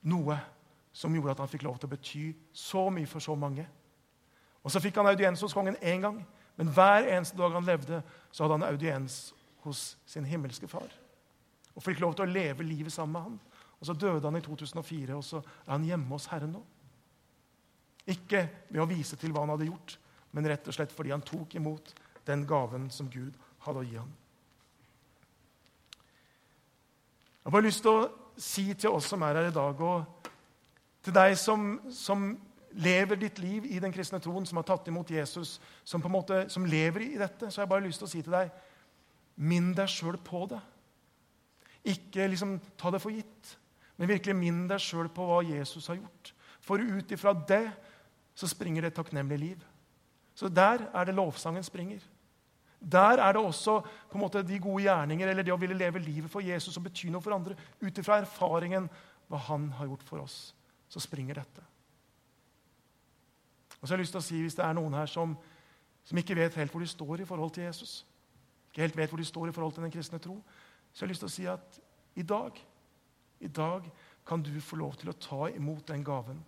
noe 0.07 0.39
som 0.97 1.15
gjorde 1.15 1.35
at 1.35 1.43
han 1.45 1.51
fikk 1.51 1.67
lov 1.67 1.81
til 1.81 1.91
å 1.91 1.93
bety 1.93 2.23
så 2.57 2.87
mye 2.91 3.09
for 3.11 3.21
så 3.21 3.35
mange. 3.37 3.67
Og 4.65 4.73
Så 4.73 4.81
fikk 4.83 4.97
han 4.99 5.07
audiens 5.07 5.43
hos 5.45 5.55
kongen 5.55 5.77
én 5.83 6.01
gang, 6.03 6.23
men 6.57 6.71
hver 6.73 7.07
eneste 7.07 7.37
dag 7.37 7.53
han 7.53 7.67
levde, 7.67 8.01
så 8.33 8.45
hadde 8.45 8.57
han 8.59 8.73
audiens 8.73 9.35
hos 9.63 9.97
sin 10.07 10.25
himmelske 10.25 10.69
far. 10.69 10.89
Og 11.77 11.85
fikk 11.85 12.01
lov 12.01 12.17
til 12.17 12.25
å 12.25 12.33
leve 12.33 12.65
livet 12.65 12.93
sammen 12.93 13.13
med 13.13 13.23
han. 13.23 13.39
Og 13.81 13.87
Så 13.87 13.93
døde 13.93 14.25
han 14.25 14.37
i 14.37 14.41
2004, 14.41 15.17
og 15.17 15.25
så 15.25 15.43
er 15.67 15.73
han 15.75 15.85
hjemme 15.85 16.09
hos 16.09 16.27
Herren 16.33 16.57
nå. 16.57 16.63
Ikke 18.07 18.47
ved 18.71 18.81
å 18.81 18.89
vise 18.89 19.17
til 19.21 19.35
hva 19.35 19.43
han 19.45 19.53
hadde 19.53 19.69
gjort, 19.69 19.99
men 20.33 20.49
rett 20.49 20.69
og 20.69 20.75
slett 20.75 20.95
fordi 20.95 21.13
han 21.13 21.25
tok 21.27 21.55
imot 21.59 21.93
den 22.27 22.47
gaven 22.47 22.89
som 22.91 23.11
Gud 23.11 23.37
hadde 23.67 23.83
å 23.83 23.87
gi 23.87 23.99
ham. 23.99 24.13
Jeg 27.47 27.53
har 27.53 27.55
bare 27.55 27.69
lyst 27.69 27.85
til 27.87 27.95
å 27.95 28.07
si 28.43 28.65
til 28.75 28.97
oss 28.99 29.07
som 29.07 29.23
er 29.23 29.39
her 29.39 29.51
i 29.53 29.55
dag, 29.55 29.81
og 29.81 30.31
til 31.07 31.15
deg 31.15 31.37
som, 31.39 31.77
som 31.95 32.33
lever 32.75 33.21
ditt 33.21 33.39
liv 33.39 33.69
i 33.71 33.79
den 33.81 33.95
kristne 33.95 34.19
troen, 34.21 34.45
som 34.49 34.59
har 34.59 34.67
tatt 34.67 34.91
imot 34.91 35.13
Jesus, 35.15 35.61
som, 35.87 36.03
på 36.03 36.11
en 36.11 36.17
måte, 36.17 36.41
som 36.51 36.67
lever 36.67 37.07
i 37.07 37.13
dette, 37.21 37.47
så 37.47 37.61
har 37.61 37.69
jeg 37.69 37.73
bare 37.77 37.87
lyst 37.87 38.03
til 38.03 38.09
å 38.09 38.13
si 38.13 38.25
til 38.25 38.35
deg 38.35 38.51
Minn 39.37 39.75
deg 39.77 39.91
sjøl 39.93 40.17
på 40.25 40.47
det. 40.49 40.59
Ikke 41.93 42.25
liksom 42.25 42.55
ta 42.81 42.89
det 42.89 43.03
for 43.03 43.13
gitt 43.13 43.51
men 43.97 44.11
virkelig 44.11 44.37
minn 44.37 44.65
deg 44.69 44.83
sjøl 44.83 45.09
på 45.13 45.25
hva 45.25 45.41
Jesus 45.47 45.89
har 45.91 45.99
gjort. 45.99 46.33
For 46.65 46.83
ut 46.83 47.13
ifra 47.13 47.33
det 47.49 47.65
så 48.37 48.49
springer 48.51 48.85
det 48.85 48.93
et 48.93 48.99
takknemlig 48.99 49.39
liv. 49.41 49.63
Så 50.37 50.51
der 50.53 50.85
er 50.93 51.09
det 51.09 51.17
lovsangen 51.17 51.65
springer. 51.65 52.03
Der 52.81 53.23
er 53.23 53.33
det 53.33 53.43
også 53.43 53.81
på 53.81 54.19
en 54.19 54.23
måte 54.23 54.43
de 54.45 54.59
gode 54.61 54.85
gjerninger 54.85 55.29
eller 55.29 55.47
det 55.47 55.55
å 55.55 55.61
ville 55.61 55.79
leve 55.79 56.03
livet 56.03 56.31
for 56.31 56.45
Jesus 56.45 56.75
som 56.75 56.85
betyr 56.85 57.11
noe 57.15 57.25
for 57.25 57.35
andre. 57.35 57.57
Ut 57.81 57.99
ifra 57.99 58.21
erfaringen 58.21 58.91
hva 59.31 59.41
han 59.49 59.71
har 59.79 59.89
gjort 59.89 60.05
for 60.07 60.23
oss, 60.23 60.55
så 60.89 61.03
springer 61.03 61.41
dette. 61.41 61.65
Og 63.81 63.87
så 63.87 63.93
har 63.93 63.99
jeg 63.99 64.07
lyst 64.07 64.15
til 64.17 64.23
å 64.23 64.27
si, 64.29 64.43
Hvis 64.43 64.59
det 64.59 64.65
er 64.65 64.77
noen 64.77 64.95
her 64.95 65.11
som, 65.11 65.35
som 66.05 66.19
ikke 66.19 66.37
vet 66.39 66.55
helt 66.55 66.73
hvor 66.73 66.85
de 66.85 66.89
står 66.91 67.25
i 67.25 67.29
forhold 67.29 67.53
til 67.57 67.67
Jesus, 67.67 68.05
ikke 68.71 68.85
helt 68.85 68.97
vet 68.97 69.11
hvor 69.11 69.21
de 69.21 69.29
står 69.29 69.49
i 69.49 69.57
forhold 69.57 69.75
til 69.75 69.85
den 69.87 69.93
kristne 69.93 70.23
tro, 70.23 70.39
så 70.93 71.03
har 71.03 71.09
jeg 71.09 71.17
lyst 71.17 71.25
til 71.25 71.33
å 71.33 71.37
si 71.37 71.47
at 71.51 71.81
i 72.17 72.25
dag 72.25 72.57
i 73.41 73.49
dag 73.49 73.85
kan 74.27 74.43
du 74.43 74.61
få 74.61 74.77
lov 74.77 74.97
til 74.97 75.11
å 75.13 75.19
ta 75.21 75.49
imot 75.53 75.89
den 75.89 76.05
gaven 76.05 76.39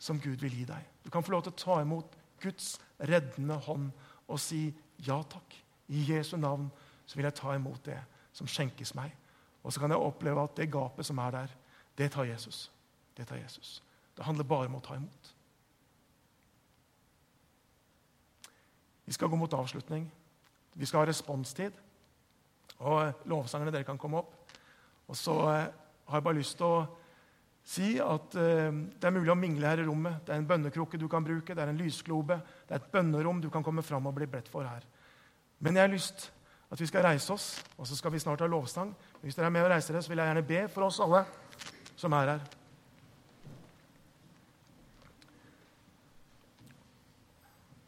som 0.00 0.20
Gud 0.20 0.40
vil 0.40 0.54
gi 0.56 0.64
deg. 0.64 0.86
Du 1.04 1.10
kan 1.12 1.22
få 1.22 1.34
lov 1.34 1.44
til 1.44 1.52
å 1.52 1.60
ta 1.60 1.80
imot 1.82 2.16
Guds 2.40 2.78
reddende 2.98 3.58
hånd 3.66 3.90
og 4.30 4.40
si 4.40 4.70
ja 5.06 5.22
takk. 5.22 5.56
I 5.88 6.04
Jesu 6.12 6.36
navn 6.36 6.70
så 7.06 7.16
vil 7.16 7.26
jeg 7.26 7.34
ta 7.34 7.54
imot 7.54 7.84
det 7.84 7.98
som 8.32 8.46
skjenkes 8.46 8.94
meg. 8.94 9.14
Og 9.62 9.72
så 9.72 9.80
kan 9.80 9.90
jeg 9.90 9.98
oppleve 10.00 10.42
at 10.42 10.56
det 10.56 10.70
gapet 10.72 11.06
som 11.06 11.18
er 11.18 11.30
der, 11.34 11.54
det 11.98 12.12
tar 12.12 12.24
Jesus. 12.24 12.70
Det 13.16 13.26
tar 13.28 13.36
Jesus. 13.36 13.82
Det 14.16 14.24
handler 14.24 14.44
bare 14.44 14.70
om 14.70 14.78
å 14.78 14.84
ta 14.84 14.96
imot. 14.96 15.34
Vi 19.04 19.12
skal 19.12 19.28
gå 19.28 19.36
mot 19.36 19.52
avslutning. 19.52 20.06
Vi 20.74 20.86
skal 20.86 21.02
ha 21.02 21.08
responstid. 21.08 21.72
Og 22.78 23.26
lovsangerne, 23.28 23.72
dere 23.74 23.84
kan 23.84 23.98
komme 23.98 24.22
opp. 24.22 24.36
Og 25.08 25.16
så 25.16 25.34
eh, 25.50 25.66
har 26.06 26.20
jeg 26.20 26.24
bare 26.24 26.38
lyst 26.38 26.56
til 26.56 26.66
å 26.66 26.84
si 27.64 27.94
at 28.02 28.34
eh, 28.40 28.70
det 28.70 29.06
er 29.06 29.14
mulig 29.14 29.32
å 29.32 29.38
mingle 29.38 29.68
her 29.68 29.82
i 29.82 29.86
rommet. 29.86 30.22
Det 30.26 30.34
er 30.34 30.40
en 30.40 30.48
bønnekrukke 30.48 30.98
du 30.98 31.06
kan 31.08 31.24
bruke, 31.24 31.54
det 31.54 31.62
er 31.62 31.72
en 31.72 31.80
lysglobe, 31.80 32.40
det 32.66 32.76
er 32.76 32.82
et 32.82 32.92
bønnerom 32.92 33.42
du 33.42 33.50
kan 33.52 33.64
komme 33.66 33.84
fram 33.86 34.08
og 34.10 34.16
bli 34.16 34.28
bedt 34.30 34.50
for 34.50 34.66
her. 34.66 34.86
Men 35.60 35.76
jeg 35.76 35.86
har 35.86 35.92
lyst 35.92 36.30
at 36.70 36.80
vi 36.80 36.86
skal 36.86 37.04
reise 37.04 37.32
oss, 37.34 37.64
og 37.76 37.86
så 37.86 37.96
skal 37.98 38.12
vi 38.14 38.22
snart 38.22 38.40
ha 38.40 38.46
lovstang. 38.46 38.94
Hvis 39.20 39.34
dere 39.34 39.50
er 39.50 39.54
med 39.54 39.66
og 39.66 39.72
reiser 39.72 39.94
dere, 39.94 40.02
så 40.02 40.12
vil 40.12 40.22
jeg 40.22 40.30
gjerne 40.30 40.46
be 40.46 40.64
for 40.70 40.86
oss 40.86 41.00
alle 41.02 41.24
som 41.98 42.14
er 42.16 42.34
her. 42.36 42.48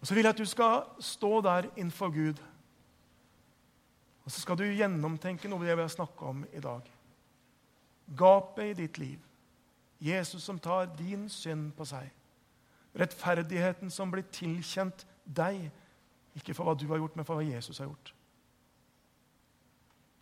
Og 0.03 0.07
Så 0.07 0.15
vil 0.15 0.27
jeg 0.27 0.35
at 0.35 0.39
du 0.39 0.45
skal 0.51 0.83
stå 0.99 1.41
der 1.41 1.69
innenfor 1.77 2.11
Gud. 2.11 2.41
Og 4.25 4.31
så 4.31 4.41
skal 4.41 4.59
du 4.59 4.65
gjennomtenke 4.65 5.49
noe 5.49 5.63
av 5.63 5.69
det 5.69 5.77
vi 5.79 5.85
har 5.85 5.93
snakka 5.95 6.27
om 6.27 6.43
i 6.51 6.63
dag. 6.63 6.89
Gapet 8.19 8.73
i 8.73 8.75
ditt 8.83 8.99
liv, 8.99 9.21
Jesus 10.03 10.43
som 10.43 10.59
tar 10.59 10.91
din 10.99 11.29
synd 11.31 11.71
på 11.79 11.87
seg. 11.87 12.09
Rettferdigheten 12.99 13.91
som 13.91 14.11
blir 14.11 14.27
tilkjent 14.35 15.07
deg, 15.25 15.69
ikke 16.37 16.57
for 16.57 16.67
hva 16.67 16.75
du 16.75 16.89
har 16.91 16.99
gjort, 16.99 17.15
men 17.17 17.29
for 17.29 17.39
hva 17.39 17.47
Jesus 17.47 17.79
har 17.79 17.87
gjort. 17.87 18.13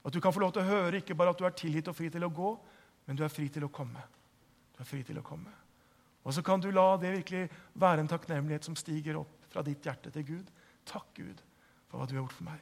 At 0.04 0.12
du 0.12 0.20
kan 0.20 0.32
få 0.32 0.42
lov 0.42 0.52
til 0.52 0.62
å 0.62 0.68
høre 0.68 1.00
ikke 1.00 1.16
bare 1.16 1.32
at 1.32 1.40
du 1.40 1.46
er 1.48 1.56
tilgitt 1.56 1.88
og 1.88 1.96
fri 1.96 2.10
til 2.12 2.24
å 2.24 2.32
gå, 2.32 2.50
men 3.06 3.16
du 3.16 3.24
er 3.24 3.32
fri 3.32 3.48
til 3.52 3.64
å 3.64 3.72
komme. 3.72 4.02
Du 4.76 4.82
er 4.84 4.88
fri 4.88 5.02
til 5.06 5.18
å 5.20 5.24
komme. 5.24 5.52
Og 6.24 6.34
så 6.36 6.44
kan 6.44 6.60
du 6.60 6.70
la 6.70 6.96
det 7.00 7.12
virkelig 7.14 7.48
være 7.80 8.04
en 8.04 8.08
takknemlighet 8.08 8.68
som 8.68 8.76
stiger 8.76 9.16
opp 9.20 9.48
fra 9.50 9.64
ditt 9.64 9.84
hjerte 9.84 10.12
til 10.12 10.26
Gud. 10.26 10.50
Takk, 10.88 11.08
Gud, 11.16 11.40
for 11.88 11.98
hva 11.98 12.08
du 12.08 12.14
har 12.14 12.22
gjort 12.22 12.36
for 12.36 12.48
meg. 12.50 12.60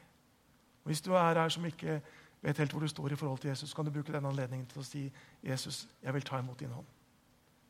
Og 0.85 0.93
Hvis 0.93 1.03
du 1.03 1.13
er 1.13 1.43
her 1.43 1.51
som 1.51 1.67
ikke 1.67 1.99
vet 2.43 2.59
helt 2.63 2.73
hvor 2.73 2.81
du 2.81 2.89
står 2.89 3.13
i 3.13 3.19
forhold 3.19 3.43
til 3.43 3.51
Jesus, 3.51 3.71
så 3.71 3.77
kan 3.77 3.85
du 3.85 3.91
bruke 3.91 4.15
denne 4.15 4.31
anledningen 4.31 4.67
til 4.71 4.81
å 4.81 4.87
si, 4.87 5.11
'Jesus, 5.43 5.89
jeg 6.03 6.15
vil 6.15 6.23
ta 6.23 6.39
imot 6.39 6.61
din 6.61 6.71
hånd.' 6.71 6.98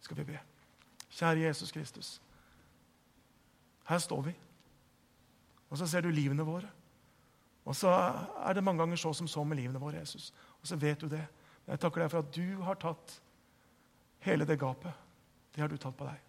Skal 0.09 0.23
vi 0.23 0.25
be. 0.25 0.39
Kjære 1.13 1.43
Jesus 1.43 1.73
Kristus. 1.73 2.15
Her 3.89 3.99
står 4.01 4.23
vi. 4.23 4.33
Og 5.69 5.77
så 5.77 5.87
ser 5.87 6.01
du 6.01 6.09
livene 6.09 6.47
våre. 6.49 6.71
Og 7.69 7.77
så 7.77 7.91
er 7.93 8.57
det 8.57 8.65
mange 8.65 8.81
ganger 8.81 8.97
så 8.97 9.13
som 9.13 9.29
så 9.29 9.45
med 9.45 9.59
livene 9.61 9.81
våre, 9.81 10.01
Jesus. 10.01 10.31
Og 10.63 10.71
så 10.71 10.79
vet 10.81 11.01
du 11.01 11.11
det. 11.13 11.27
Men 11.67 11.75
jeg 11.75 11.83
takker 11.83 12.01
deg 12.01 12.11
for 12.15 12.25
at 12.25 12.33
du 12.33 12.63
har 12.65 12.81
tatt 12.81 13.19
hele 14.25 14.49
det 14.49 14.57
gapet. 14.61 15.05
Det 15.53 15.61
har 15.61 15.69
du 15.69 15.77
tatt 15.77 15.97
på 15.99 16.09
deg. 16.09 16.25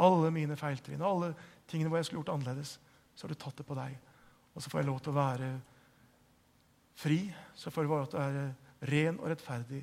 Alle 0.00 0.30
mine 0.32 0.56
feiltrinn, 0.56 1.04
alle 1.04 1.34
tingene 1.68 1.92
hvor 1.92 2.00
jeg 2.00 2.08
skulle 2.08 2.22
gjort 2.22 2.32
annerledes, 2.38 2.78
så 3.12 3.26
har 3.26 3.34
du 3.34 3.42
tatt 3.42 3.60
det 3.60 3.68
på 3.68 3.76
deg. 3.76 3.98
Og 4.54 4.64
så 4.64 4.72
får 4.72 4.80
jeg 4.80 4.88
lov 4.88 5.02
til 5.04 5.12
å 5.12 5.20
være 5.20 5.50
fri. 7.04 7.20
Så 7.52 7.68
får 7.68 7.84
jeg 7.84 7.92
lov 7.92 8.08
til 8.08 8.22
å 8.22 8.24
være 8.24 8.46
ren 8.94 9.20
og 9.20 9.28
rettferdig 9.34 9.82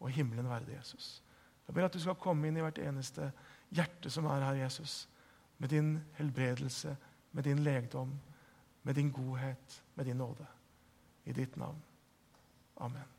og 0.00 0.10
himmelen 0.10 0.50
verdig, 0.50 0.80
Jesus. 0.80 1.20
Jeg 1.66 1.74
ber 1.74 1.84
at 1.84 1.94
du 1.94 2.00
skal 2.00 2.18
komme 2.20 2.48
inn 2.48 2.58
i 2.58 2.64
hvert 2.64 2.78
eneste 2.78 3.30
hjerte 3.74 4.10
som 4.12 4.28
er 4.28 4.44
her, 4.44 4.64
Jesus. 4.64 5.08
Med 5.58 5.68
din 5.72 5.96
helbredelse, 6.18 6.96
med 7.32 7.46
din 7.46 7.62
legdom, 7.64 8.12
med 8.82 8.94
din 8.94 9.10
godhet, 9.10 9.82
med 9.94 10.04
din 10.04 10.16
nåde. 10.16 10.46
I 11.24 11.32
ditt 11.32 11.56
navn. 11.56 11.82
Amen. 12.76 13.13